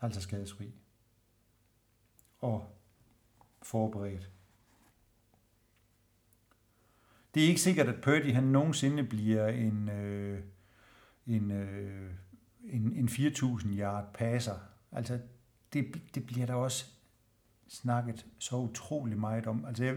[0.00, 0.74] Altså skadesfri.
[2.40, 2.76] Og
[3.62, 4.30] forberedt.
[7.34, 10.44] Det er ikke sikkert, at Purdy han nogensinde bliver en, øh,
[11.26, 12.10] en, øh,
[12.64, 14.54] en, en 4.000 yard passer.
[14.92, 15.18] Altså,
[15.72, 16.84] det, det bliver der også
[17.68, 19.64] snakket så utrolig meget om.
[19.64, 19.96] Altså, jeg,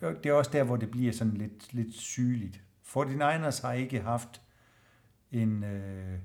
[0.00, 2.62] det, det er også der, hvor det bliver sådan lidt, lidt sygeligt.
[2.86, 4.42] 49ers har ikke haft
[5.30, 6.18] en, øh,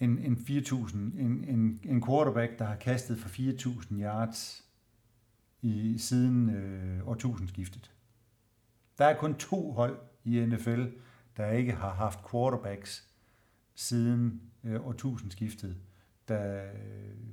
[0.00, 4.64] en, en 4.000, en, en, en quarterback, der har kastet for 4.000 yards
[5.62, 7.92] i siden øh, årtusindskiftet.
[8.98, 10.84] Der er kun to hold i NFL,
[11.36, 13.08] der ikke har haft quarterbacks
[13.74, 15.76] siden øh, årtusindskiftet,
[16.28, 17.32] der øh,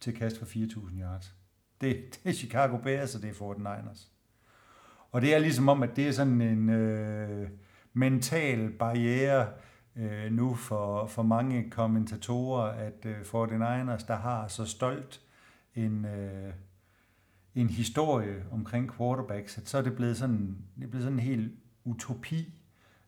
[0.00, 1.36] til kast for 4.000 yards.
[1.80, 4.08] Det, det er Chicago Bears, og det er 49ers.
[5.10, 7.50] Og det er ligesom om, at det er sådan en øh,
[7.92, 9.48] mental barriere
[9.96, 15.20] øh, nu for, for mange kommentatorer, at øh, 49ers, der har så stolt
[15.74, 16.52] en, øh,
[17.54, 21.52] en historie omkring quarterbacks, at så er det blevet sådan, det er blevet sådan helt
[21.84, 22.52] utopi,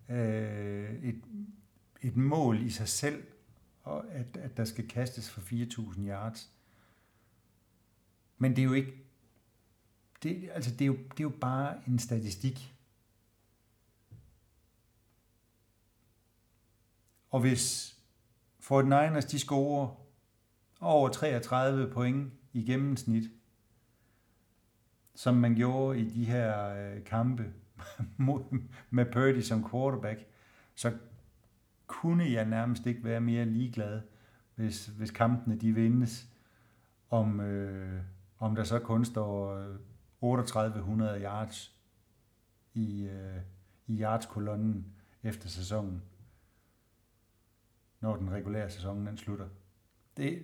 [0.09, 1.23] øh, et,
[2.03, 3.27] et mål i sig selv,
[3.83, 6.51] og at, at der skal kastes for 4.000 yards.
[8.39, 9.05] Men det er jo ikke
[10.23, 12.75] det, altså det, er jo, det er jo bare en statistik.
[17.31, 17.97] Og hvis
[18.61, 19.97] Fort Niners de scorer
[20.81, 23.31] over 33 point i gennemsnit,
[25.15, 27.53] som man gjorde i de her øh, kampe
[28.91, 30.27] med Purdy som quarterback,
[30.75, 30.93] så
[31.87, 34.01] kunne jeg nærmest ikke være mere ligeglad,
[34.55, 36.29] hvis, hvis kampene de vindes,
[37.11, 38.03] om, øh,
[38.39, 39.77] om der så kun står øh,
[40.21, 41.77] 3800 yards
[42.75, 43.41] i, øh,
[43.87, 44.87] i yards-kolonnen
[45.23, 46.03] efter sæsonen,
[48.01, 49.49] når den regulære sæson den slutter.
[50.17, 50.43] Det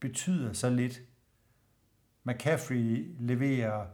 [0.00, 1.00] betyder så lidt.
[2.24, 3.86] McCaffrey leverer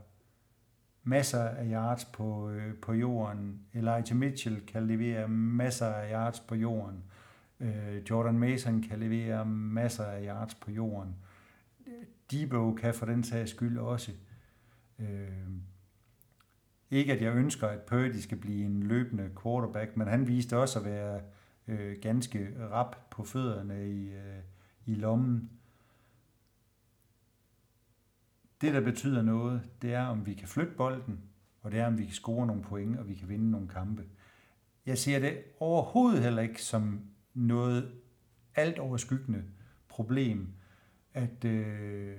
[1.05, 3.61] masser af yards på, øh, på jorden.
[3.75, 7.05] Elijah Mitchell kan levere masser af yards på jorden.
[7.61, 11.17] Øh, Jordan Mason kan levere masser af yards på jorden.
[12.31, 14.13] Debo kan for den sags skyld også.
[14.99, 15.29] Øh,
[16.91, 20.79] ikke at jeg ønsker, at Purdy skal blive en løbende quarterback, men han viste også
[20.79, 21.21] at være
[21.69, 24.39] øh, ganske rap på fødderne i, øh,
[24.87, 25.51] i lommen.
[28.63, 31.21] Det, der betyder noget, det er, om vi kan flytte bolden,
[31.61, 34.05] og det er, om vi kan score nogle point, og vi kan vinde nogle kampe.
[34.87, 37.01] Jeg ser det overhovedet heller ikke som
[37.35, 37.93] noget
[38.55, 39.45] alt overskyggende
[39.89, 40.55] problem,
[41.15, 42.17] at, øh,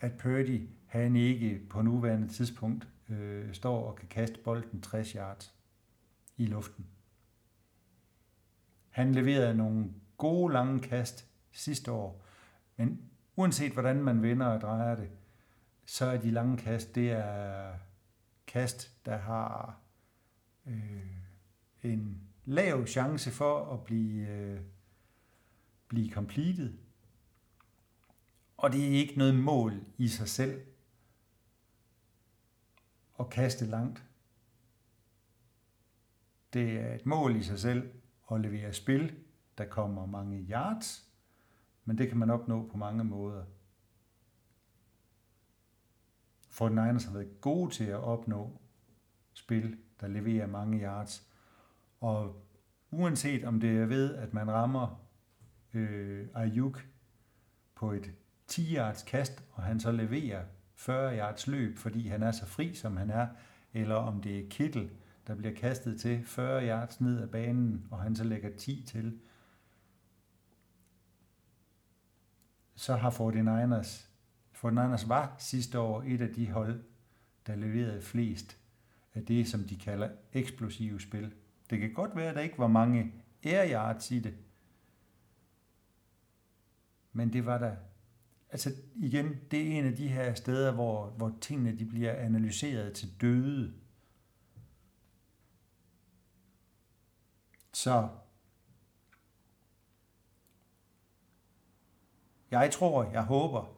[0.00, 5.54] at Purdy, han ikke på nuværende tidspunkt øh, står og kan kaste bolden 60 yards
[6.36, 6.86] i luften.
[8.90, 12.24] Han leverede nogle gode lange kast sidste år,
[12.76, 13.00] men
[13.36, 15.08] uanset hvordan man vender og drejer det,
[15.86, 17.74] så er de lange kast, det er
[18.46, 19.80] kast, der har
[20.66, 21.16] øh,
[21.82, 24.60] en lav chance for at blive, øh,
[25.88, 26.78] blive completed.
[28.56, 30.66] Og det er ikke noget mål i sig selv
[33.20, 34.04] at kaste langt.
[36.52, 37.90] Det er et mål i sig selv
[38.32, 39.14] at levere spil,
[39.58, 41.10] der kommer mange yards,
[41.84, 43.44] men det kan man opnå på mange måder.
[46.56, 48.60] For den Niners har været gode til at opnå
[49.32, 51.26] spil, der leverer mange yards.
[52.00, 52.46] Og
[52.90, 55.06] uanset om det er ved, at man rammer
[55.74, 56.86] øh, Ayuk
[57.74, 58.12] på et
[58.46, 60.44] 10 yards kast, og han så leverer
[60.74, 63.28] 40 yards løb, fordi han er så fri, som han er,
[63.72, 64.90] eller om det er Kittel,
[65.26, 69.20] der bliver kastet til 40 yards ned ad banen, og han så lægger 10 til,
[72.74, 74.15] så har 49ers,
[74.56, 76.84] 49ers var sidste år et af de hold,
[77.46, 78.58] der leverede flest
[79.14, 81.34] af det, som de kalder eksplosive spil.
[81.70, 83.12] Det kan godt være, at der ikke var mange
[83.44, 84.34] air yards i det,
[87.12, 87.76] men det var der.
[88.50, 92.92] Altså igen, det er en af de her steder, hvor, hvor tingene de bliver analyseret
[92.92, 93.74] til døde.
[97.72, 98.08] Så
[102.50, 103.75] jeg tror, jeg håber,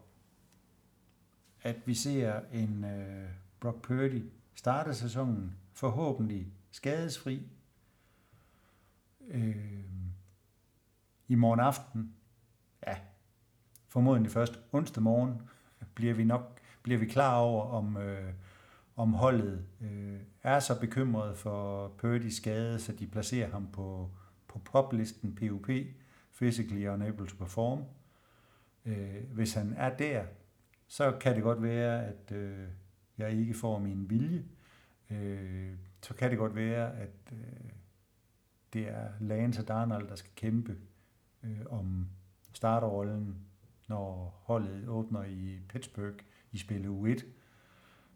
[1.63, 3.29] at vi ser en øh,
[3.61, 7.43] Brock Purdy starte sæsonen forhåbentlig skadesfri
[9.29, 9.85] øh,
[11.29, 12.15] i morgen aften.
[12.87, 12.97] Ja,
[13.89, 15.43] formodentlig først onsdag morgen
[15.95, 18.33] bliver vi nok bliver vi klar over, om, øh,
[18.97, 24.11] om holdet øh, er så bekymret for Purdy's skade, så de placerer ham på,
[24.49, 25.69] på poplisten PUP,
[26.37, 27.85] Physically Unable to Perform.
[28.85, 30.25] Øh, hvis han er der,
[30.89, 32.69] så kan det godt være, at øh,
[33.19, 34.45] jeg ikke får min vilje.
[35.11, 37.71] Øh, så kan det godt være, at øh,
[38.73, 40.79] det er Lance og Darnold, der skal kæmpe
[41.43, 42.09] øh, om
[42.53, 43.37] starterrollen,
[43.89, 46.17] når holdet åbner i Pittsburgh
[46.53, 47.27] i spil u 1.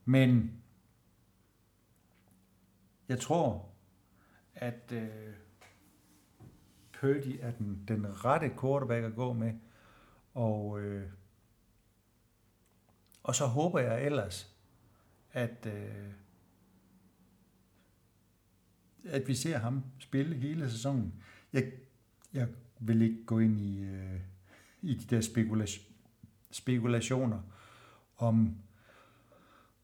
[0.05, 0.63] Men
[3.09, 3.69] jeg tror,
[4.55, 5.35] at øh,
[6.93, 9.53] Purdy er den, den rette quarterback at gå med,
[10.35, 11.11] og, øh,
[13.23, 14.57] og så håber jeg ellers,
[15.33, 16.13] at, øh,
[19.05, 21.15] at vi ser ham spille hele sæsonen.
[21.53, 21.73] Jeg,
[22.33, 22.49] jeg
[22.81, 24.21] vil ikke gå ind i, øh,
[24.83, 25.85] i de der spekulation,
[26.51, 27.41] spekulationer
[28.17, 28.57] om,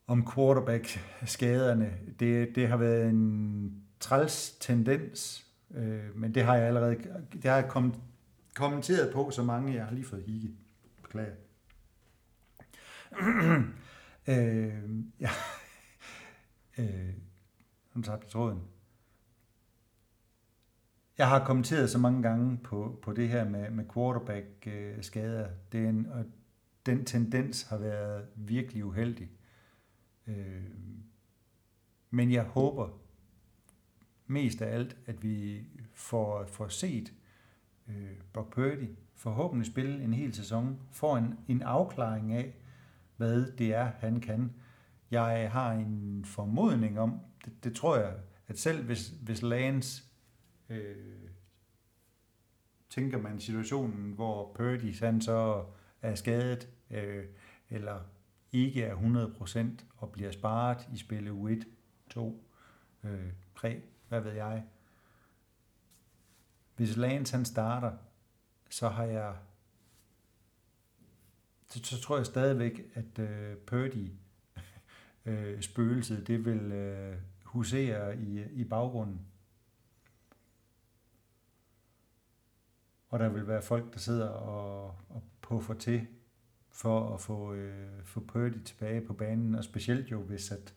[0.07, 1.99] om quarterback-skaderne.
[2.20, 6.97] Det, det har været en træls tendens, øh, men det har jeg allerede
[7.32, 7.95] det har jeg kom,
[8.55, 10.51] kommenteret på så mange, jeg har lige fået higge.
[11.03, 11.34] Beklager.
[13.27, 13.75] Øhm,
[14.35, 15.31] øh, ja.
[16.79, 17.14] øh,
[17.95, 18.62] nu tabte tråden.
[21.19, 25.45] Jeg har kommenteret så mange gange på, på det her med, med quarterback-skader.
[25.45, 26.25] Øh, det er en, og
[26.87, 29.31] den tendens har været virkelig uheldig.
[30.27, 30.64] Øh,
[32.11, 32.89] men jeg håber
[34.27, 37.12] mest af alt, at vi får, får set
[37.89, 38.89] øh, Brock Purdy
[39.19, 42.55] forhåbentlig spille en hel sæson, får en, en afklaring af,
[43.19, 44.53] hvad det er, han kan.
[45.11, 48.14] Jeg har en formodning om, det, det tror jeg,
[48.49, 50.05] at selv hvis, hvis Lance
[50.69, 50.97] øh,
[52.91, 55.64] tænker man situationen, hvor Purdy han så
[56.03, 57.25] er skadet, øh,
[57.71, 58.01] eller
[58.53, 58.97] ikke er
[59.81, 61.64] 100% og bliver sparet i spillet U1,
[62.11, 62.45] 2,
[63.05, 64.64] øh, 3, hvad ved jeg.
[66.77, 67.93] Hvis Lance han starter,
[68.71, 69.37] så har jeg
[71.69, 74.11] så, så tror jeg stadigvæk, at øh, Purdy
[75.27, 79.21] øh, spøgelset, det vil øh, husere i, i baggrunden.
[83.09, 86.07] Og der vil være folk, der sidder og, og puffer til
[86.71, 90.75] for at få, øh, få Purdy tilbage på banen, og specielt jo, hvis at,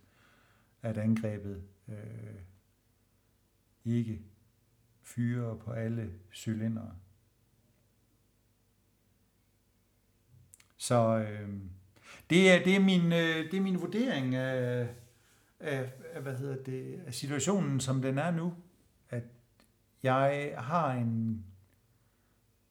[0.82, 2.42] at angrebet øh,
[3.86, 4.22] ikke
[5.02, 6.96] fyrer på alle cylindre.
[10.82, 11.50] Så øh,
[12.30, 14.88] det, er, det, er min, øh, det er min vurdering af,
[15.60, 18.54] af, af, hvad hedder det, af situationen, som den er nu,
[19.10, 19.24] at
[20.04, 21.46] jeg har en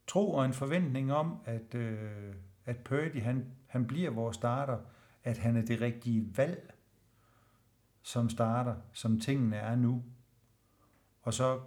[0.06, 2.34] tro og en forventning om, at, øh,
[2.66, 4.78] at Purdy, han, han bliver vores starter,
[5.24, 6.74] at han er det rigtige valg
[8.02, 10.04] som starter, som tingene er nu.
[11.22, 11.61] Og så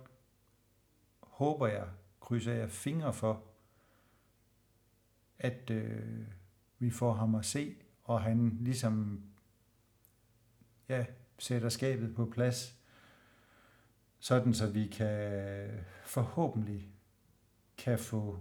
[1.20, 1.88] håber jeg,
[2.22, 3.44] krydser jeg fingre for,
[5.40, 6.28] at øh,
[6.80, 9.24] vi får ham at se, og han ligesom
[10.90, 11.06] ja,
[11.40, 12.78] sætter skabet på plads,
[14.20, 15.68] sådan så vi kan
[16.06, 16.94] forhåbentlig
[17.78, 18.40] kan få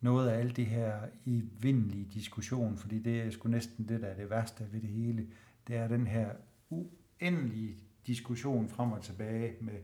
[0.00, 4.06] noget af alt det her i vindelige diskussion, fordi det er sgu næsten det, der
[4.06, 5.26] er det værste ved det hele.
[5.66, 6.30] Det er den her
[6.70, 9.80] uendelige diskussion frem og tilbage med,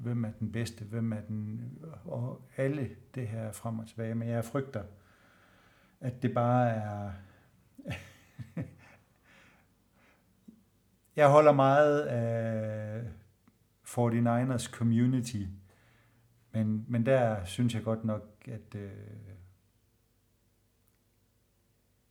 [0.00, 1.72] hvem er den bedste, hvem er den,
[2.04, 4.14] og alle det her frem og tilbage.
[4.14, 4.84] Men jeg frygter,
[6.00, 7.12] at det bare er...
[11.16, 13.04] jeg holder meget af
[13.86, 15.44] 49ers community,
[16.52, 18.90] men, men der synes jeg godt nok, at, øh,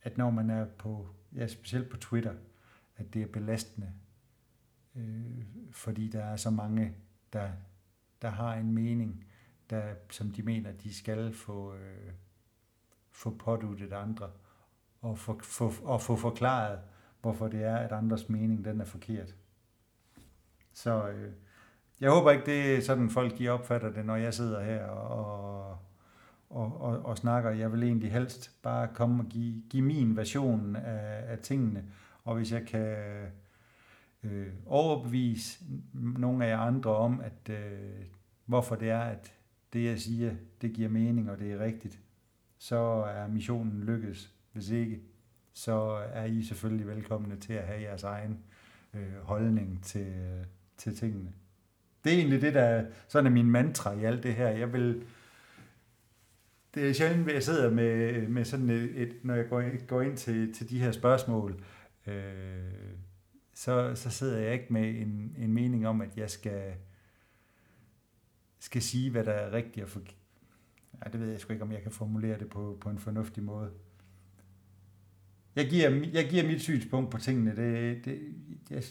[0.02, 2.34] at når man er på, ja, specielt på Twitter,
[2.96, 3.92] at det er belastende,
[4.94, 6.94] øh, fordi der er så mange,
[7.32, 7.50] der,
[8.22, 9.24] der har en mening,
[9.70, 12.12] der, som de mener, de skal få, øh,
[13.10, 14.30] få påduttet andre,
[15.00, 16.78] og få, få, og få forklaret,
[17.20, 19.34] hvorfor det er, at andres mening den er forkert.
[20.72, 21.32] Så øh,
[22.00, 25.70] jeg håber ikke, det er sådan, folk de opfatter det, når jeg sidder her og,
[26.50, 27.50] og, og, og snakker.
[27.50, 31.84] Jeg vil egentlig helst bare komme og give, give min version af, af tingene,
[32.24, 32.96] og hvis jeg kan
[34.22, 38.04] øh, overbevise nogle af jer andre om, at øh,
[38.44, 39.32] hvorfor det er, at
[39.72, 42.00] det jeg siger, det giver mening, og det er rigtigt,
[42.58, 42.76] så
[43.16, 44.32] er missionen lykkes.
[44.52, 45.00] Hvis ikke,
[45.52, 45.72] så
[46.12, 48.38] er I selvfølgelig velkomne til at have jeres egen
[48.94, 50.44] øh, holdning til, øh,
[50.76, 51.32] til tingene.
[52.04, 54.48] Det er egentlig det, der sådan er min mantra i alt det her.
[54.48, 55.04] Jeg vil,
[56.74, 60.02] det er sjældent, at jeg sidder med, med sådan et, et når jeg går, går
[60.02, 61.64] ind til, til de her spørgsmål,
[62.06, 62.14] øh,
[63.62, 66.74] så, så sidder jeg ikke med en, en mening om, at jeg skal,
[68.58, 70.16] skal sige, hvad der er rigtigt og forkert.
[71.04, 73.42] Ja, det ved jeg sgu ikke, om jeg kan formulere det på, på en fornuftig
[73.42, 73.72] måde.
[75.56, 77.56] Jeg giver, jeg giver mit synspunkt på tingene.
[77.56, 78.34] Det, det,
[78.70, 78.82] jeg,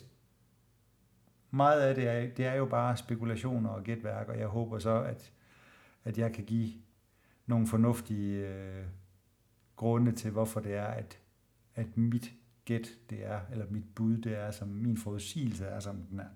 [1.50, 5.04] meget af det er, det er jo bare spekulationer og gætværk, og jeg håber så,
[5.04, 5.32] at,
[6.04, 6.72] at jeg kan give
[7.46, 8.86] nogle fornuftige øh,
[9.76, 11.20] grunde til, hvorfor det er, at,
[11.76, 12.34] at mit
[12.66, 16.30] gæt det er, eller mit bud det er, som min forudsigelse er, som den er.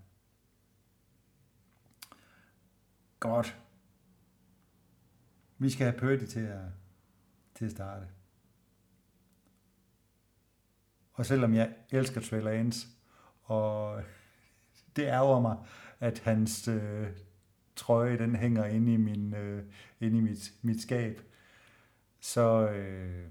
[3.19, 3.61] Godt.
[5.57, 6.65] Vi skal have Purdy til at,
[7.55, 8.07] til at starte.
[11.13, 12.87] Og selvom jeg elsker Trey Lance,
[13.43, 14.03] og
[14.95, 15.57] det ærger mig,
[15.99, 17.07] at hans øh,
[17.75, 19.65] trøje, den hænger inde i, min, øh,
[19.99, 21.21] inde i mit, mit skab,
[22.19, 23.27] så, øh,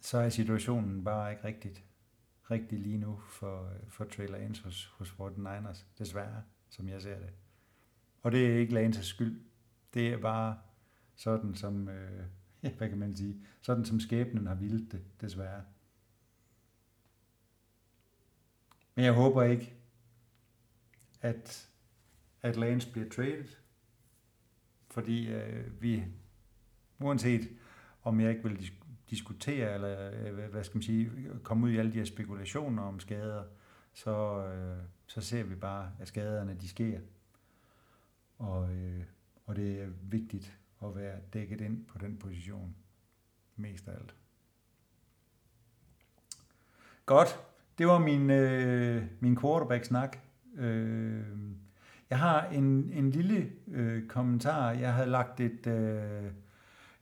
[0.00, 1.84] så er situationen bare ikke rigtigt,
[2.50, 7.30] rigtig lige nu for, for Trailer Lance hos, hos 49ers, desværre, som jeg ser det.
[8.22, 9.40] Og det er ikke Lances skyld.
[9.94, 10.58] Det er bare
[11.14, 12.26] sådan, som, øh,
[12.78, 15.64] hvad kan man sige, sådan som skæbnen har vildt det, desværre.
[18.94, 19.74] Men jeg håber ikke,
[21.20, 21.70] at,
[22.42, 23.48] at Lance bliver traded,
[24.90, 26.04] fordi øh, vi,
[26.98, 27.48] uanset
[28.02, 28.72] om jeg ikke vil
[29.10, 31.10] diskutere, eller øh, hvad skal man sige,
[31.42, 33.44] komme ud i alle de her spekulationer om skader,
[33.92, 37.00] så, øh, så ser vi bare, at skaderne de sker.
[38.38, 39.02] Og, øh,
[39.46, 42.74] og det er vigtigt at være dækket ind på den position,
[43.56, 44.14] mest af alt.
[47.06, 47.40] Godt,
[47.78, 50.18] det var min, øh, min quarterback-snak.
[50.56, 51.24] Øh,
[52.10, 54.70] jeg har en, en lille øh, kommentar.
[54.70, 56.32] Jeg havde lagt et, øh,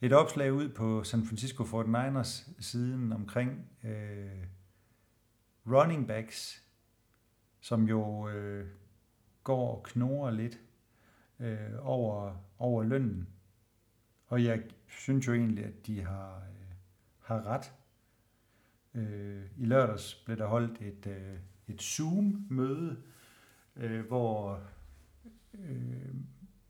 [0.00, 4.46] et opslag ud på San Francisco 49ers siden omkring øh,
[5.66, 6.64] running backs,
[7.60, 8.66] som jo øh,
[9.44, 10.60] går og knorer lidt
[11.40, 13.28] øh, over, over lønnen.
[14.26, 16.76] Og jeg synes jo egentlig, at de har, øh,
[17.18, 17.72] har ret.
[18.94, 21.38] Øh, I lørdags blev der holdt et, øh,
[21.68, 23.02] et Zoom-møde,
[23.76, 24.60] øh, hvor
[25.54, 26.14] øh,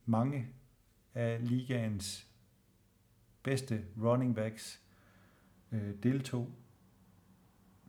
[0.07, 0.47] mange
[1.15, 2.28] af ligaens
[3.49, 4.81] bedste running backs
[5.73, 6.51] øh, deltog.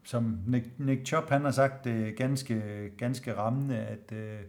[0.03, 4.41] Som Nick, Nick Chop han har sagt det ganske, ganske rammende, at øh,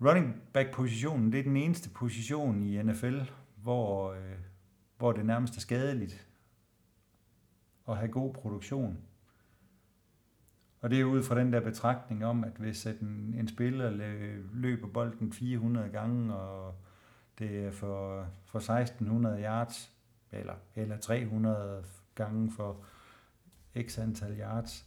[0.00, 3.20] running back positionen det er den eneste position i NFL,
[3.56, 4.38] hvor, øh,
[4.98, 6.28] hvor det nærmest er skadeligt
[7.88, 8.98] at have god produktion.
[10.80, 13.90] Og det er ud fra den der betragtning om, at hvis en, en spiller
[14.52, 16.74] løber bolden 400 gange, og
[17.38, 19.92] det er for, for 1600 yards,
[20.32, 21.84] eller, eller 300
[22.14, 22.84] gange for
[23.82, 24.86] x antal yards,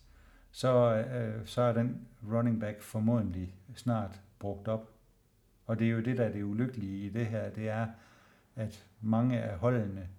[0.51, 4.91] så, øh, så er den running back formodentlig snart brugt op.
[5.65, 7.87] Og det er jo det, der er det ulykkelige i det her, det er,
[8.55, 10.09] at mange af holdene,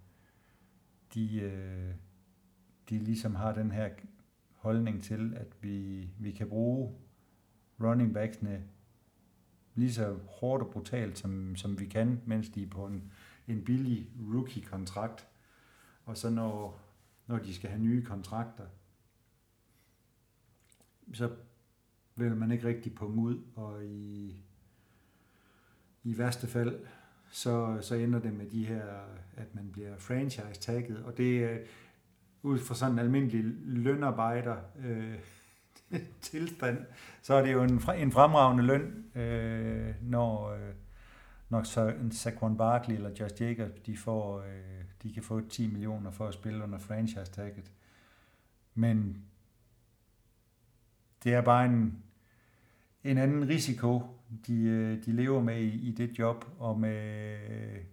[1.13, 1.93] de, øh,
[2.89, 3.89] de ligesom har den her
[4.55, 6.93] holdning til, at vi, vi kan bruge
[7.79, 8.63] running backsene
[9.75, 13.11] lige så hårdt og brutalt, som, som vi kan, mens de er på en,
[13.47, 15.27] en billig rookie-kontrakt.
[16.05, 16.79] Og så når,
[17.27, 18.65] når de skal have nye kontrakter,
[21.13, 21.35] så
[22.15, 24.35] vil man ikke rigtig punge ud, og i,
[26.03, 26.79] i værste fald,
[27.31, 28.85] så, så ender det med de her,
[29.35, 31.65] at man bliver franchise-tagget, og det er øh,
[32.43, 35.19] ud fra sådan en almindelig lønarbejder øh,
[36.21, 36.77] tilstand,
[37.21, 40.73] så er det jo en, en fremragende løn, øh, når, øh,
[41.49, 45.67] når så en Saquon Barkley eller Josh Jacobs, de, får, øh, de kan få 10
[45.67, 47.71] millioner for at spille under franchise-tagget.
[48.75, 49.25] Men
[51.23, 52.03] det er bare en,
[53.03, 54.01] en anden risiko,
[54.47, 57.37] de, øh, de lever med i, i det job, og med,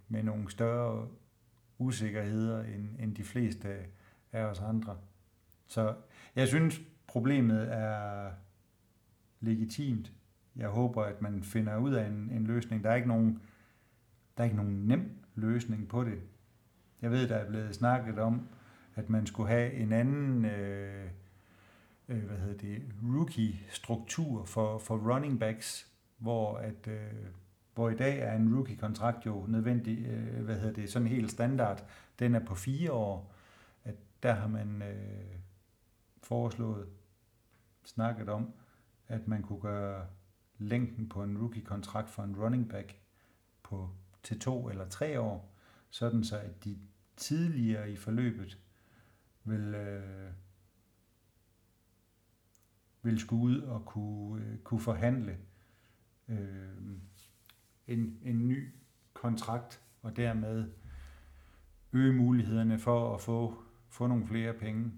[0.08, 1.08] med nogle større
[1.78, 3.76] usikkerheder end, end de fleste
[4.32, 4.96] af os andre.
[5.66, 5.94] Så
[6.36, 6.80] jeg synes,
[7.10, 8.30] problemet er
[9.40, 10.12] legitimt.
[10.56, 12.84] Jeg håber, at man finder ud af en, en løsning.
[12.84, 13.40] Der er ikke nogen,
[14.36, 16.20] der er ikke nogen nem løsning på det.
[17.02, 18.48] Jeg ved, der er blevet snakket om,
[18.94, 21.10] at man skulle have en anden øh,
[22.08, 27.26] øh, hvad hedder det, rookie-struktur for, for running backs, hvor at øh,
[27.74, 31.84] hvor i dag er en rookie-kontrakt jo nødvendig, øh, hvad hedder det, sådan helt standard.
[32.18, 33.34] Den er på fire år.
[33.84, 35.40] At der har man øh,
[36.22, 36.86] foreslået,
[37.84, 38.52] snakket om,
[39.08, 40.06] at man kunne gøre
[40.58, 43.00] længden på en rookie-kontrakt for en running back
[43.62, 43.90] på
[44.22, 45.54] til to eller tre år,
[45.90, 46.78] sådan så at de
[47.16, 48.58] tidligere i forløbet
[49.44, 50.32] vil, øh,
[53.02, 55.38] vil skulle ud og kunne, øh, kunne forhandle
[56.28, 56.98] øh,
[57.86, 58.74] en, en ny
[59.12, 60.70] kontrakt, og dermed
[61.92, 64.92] øge mulighederne for at få, få nogle flere penge.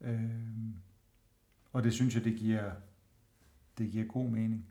[0.00, 0.40] Øh,
[1.74, 2.72] og det synes jeg, det giver,
[3.78, 4.66] det giver god mening.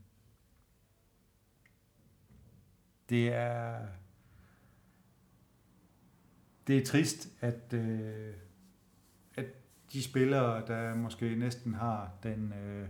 [3.10, 3.88] Det er,
[6.68, 8.34] det er trist, at, øh,
[9.36, 9.46] at
[9.94, 12.88] de spillere, der måske næsten har den, øh,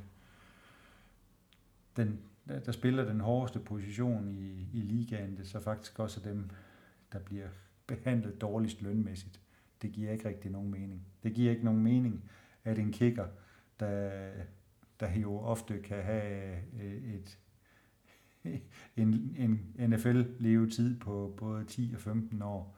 [1.96, 6.50] den der spiller den hårdeste position i, i ligaen, det så faktisk også er dem,
[7.14, 7.48] der bliver
[7.88, 9.40] behandlet dårligst lønmæssigt.
[9.82, 11.08] Det giver ikke rigtig nogen mening.
[11.24, 12.30] Det giver ikke nogen mening,
[12.64, 13.28] at en kicker,
[13.86, 14.32] der,
[15.00, 17.40] der jo ofte kan have øh, et,
[19.02, 22.78] en, en NFL-levetid på både 10 og 15 år,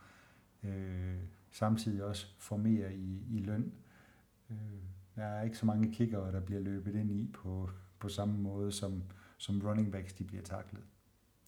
[0.64, 1.16] øh,
[1.52, 3.74] samtidig også får mere i, i løn.
[4.50, 4.58] Øh,
[5.16, 8.72] der er ikke så mange kickere, der bliver løbet ind i på, på samme måde,
[8.72, 9.04] som,
[9.38, 10.84] som running backs de bliver taklet.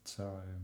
[0.06, 0.62] Så øh,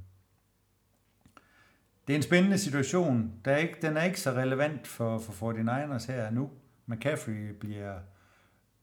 [2.08, 3.34] det er en spændende situation.
[3.46, 6.52] Der er ikke, den er ikke så relevant for, for 49ers her nu.
[6.86, 8.00] McCaffrey bliver,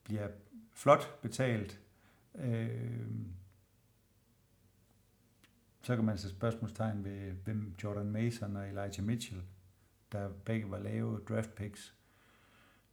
[0.03, 0.27] bliver
[0.73, 1.81] flot betalt.
[2.35, 3.01] Øh,
[5.81, 9.41] så kan man sætte spørgsmålstegn ved, hvem Jordan Mason og Elijah Mitchell,
[10.11, 11.95] der begge var lave draft picks.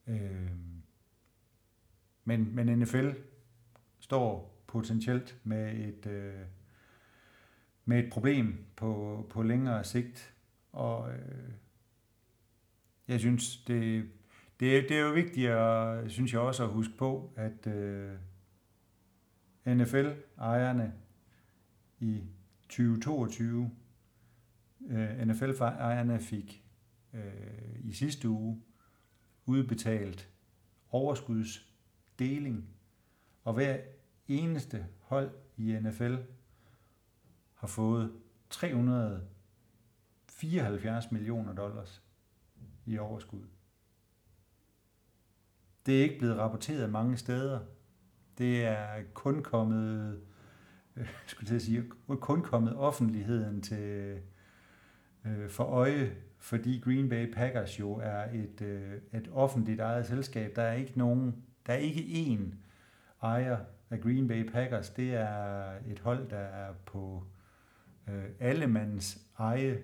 [0.07, 0.51] Øh,
[2.25, 3.11] men, men NFL
[4.01, 6.47] står potentielt med et, øh,
[7.85, 10.35] med et problem på, på længere sigt.
[10.73, 11.53] Og øh,
[13.09, 14.11] jeg synes, det,
[14.61, 18.17] det, det er jo vigtigt, at, synes jeg også, at huske på, at øh,
[19.67, 20.95] NFL-ejerne
[21.99, 22.23] i
[22.69, 23.71] 2022,
[24.89, 26.65] øh, NFL-ejerne fik
[27.15, 28.63] øh, i sidste uge
[29.47, 30.31] udbetalt
[30.91, 32.69] overskudsdeling,
[33.45, 33.79] og hver
[34.29, 36.15] eneste hold i NFL
[37.55, 38.13] har fået
[38.51, 42.03] 374 millioner dollars
[42.87, 43.58] i overskud.
[45.89, 47.61] Det er ikke blevet rapporteret mange steder.
[48.39, 50.21] Det er kun kommet,
[50.97, 51.85] øh, skulle jeg sige,
[52.21, 54.19] kun kommet offentligheden til
[55.25, 60.57] øh, for øje, fordi Green Bay Packers jo er et, øh, et offentligt ejet selskab.
[60.57, 62.55] Der er ikke nogen, der er ikke én
[63.23, 63.59] ejer
[63.91, 67.25] af Green Bay Packers, det er et hold, der er på
[68.09, 69.79] øh, allemands eje.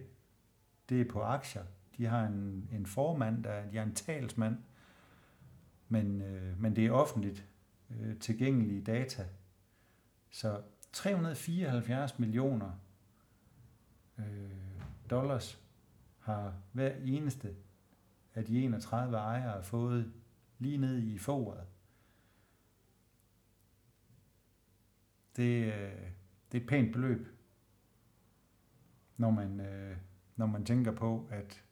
[0.88, 1.62] Det er på aktier.
[1.98, 4.56] de har en, en formand, der, de har en talsmand,
[5.88, 7.48] men, øh, men det er offentligt
[7.90, 9.28] øh, tilgængelige data.
[10.30, 10.62] Så
[10.92, 12.70] 374 millioner
[14.18, 14.50] øh,
[15.10, 15.62] dollars
[16.18, 17.56] har hver eneste
[18.34, 20.12] af de 31 ejere fået
[20.58, 21.66] lige ned i foråret.
[25.36, 26.10] Det, øh,
[26.52, 27.28] det er et pænt beløb,
[29.16, 29.96] når man, øh,
[30.36, 31.64] når man tænker på, at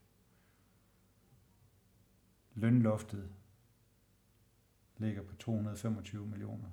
[2.55, 3.33] lønloftet
[5.03, 6.69] ligger på 225 millioner.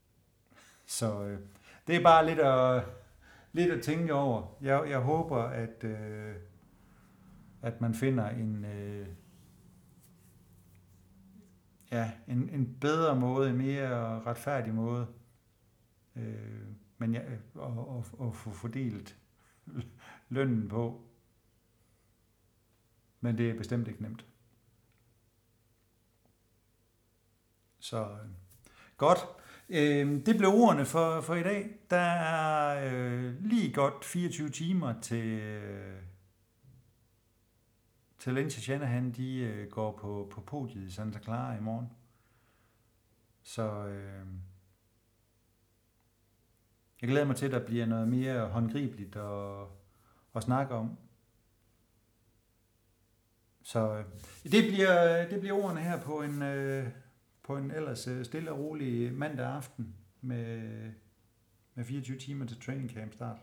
[0.86, 1.40] Så øh,
[1.86, 2.84] det er bare lidt at,
[3.52, 4.56] lidt at tænke over.
[4.60, 6.34] Jeg, jeg håber, at, øh,
[7.62, 9.08] at man finder en, øh,
[11.90, 15.06] ja, en, en bedre måde, en mere retfærdig måde,
[16.16, 16.66] øh,
[16.98, 17.38] men jeg, at,
[18.18, 19.18] og, få fordelt
[20.28, 21.02] lønnen på.
[23.20, 24.26] Men det er bestemt ikke nemt.
[27.86, 28.30] Så øh,
[28.96, 29.18] godt.
[29.68, 31.70] Øh, det blev ordene for, for i dag.
[31.90, 36.02] Der er øh, lige godt 24 timer til, øh,
[38.18, 39.12] til Lindsay Shanahan.
[39.12, 41.90] De øh, går på, på podiet i Santa Clara i morgen.
[43.42, 44.26] Så øh,
[47.00, 49.66] jeg glæder mig til, at der bliver noget mere håndgribeligt at,
[50.34, 50.98] at snakke om.
[53.62, 54.04] Så øh,
[54.52, 56.42] det, bliver, det bliver ordene her på en...
[56.42, 57.05] Øh,
[57.46, 60.70] på en ellers øh, stille og rolig mandag aften med,
[61.74, 63.36] med 24 timer til training camp start.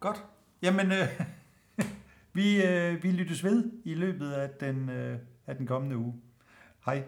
[0.00, 0.24] Godt.
[0.62, 1.20] Jamen, øh,
[2.38, 6.14] vi, øh, vi lyttes ved i løbet af den, øh, af den kommende uge.
[6.84, 7.04] Hej.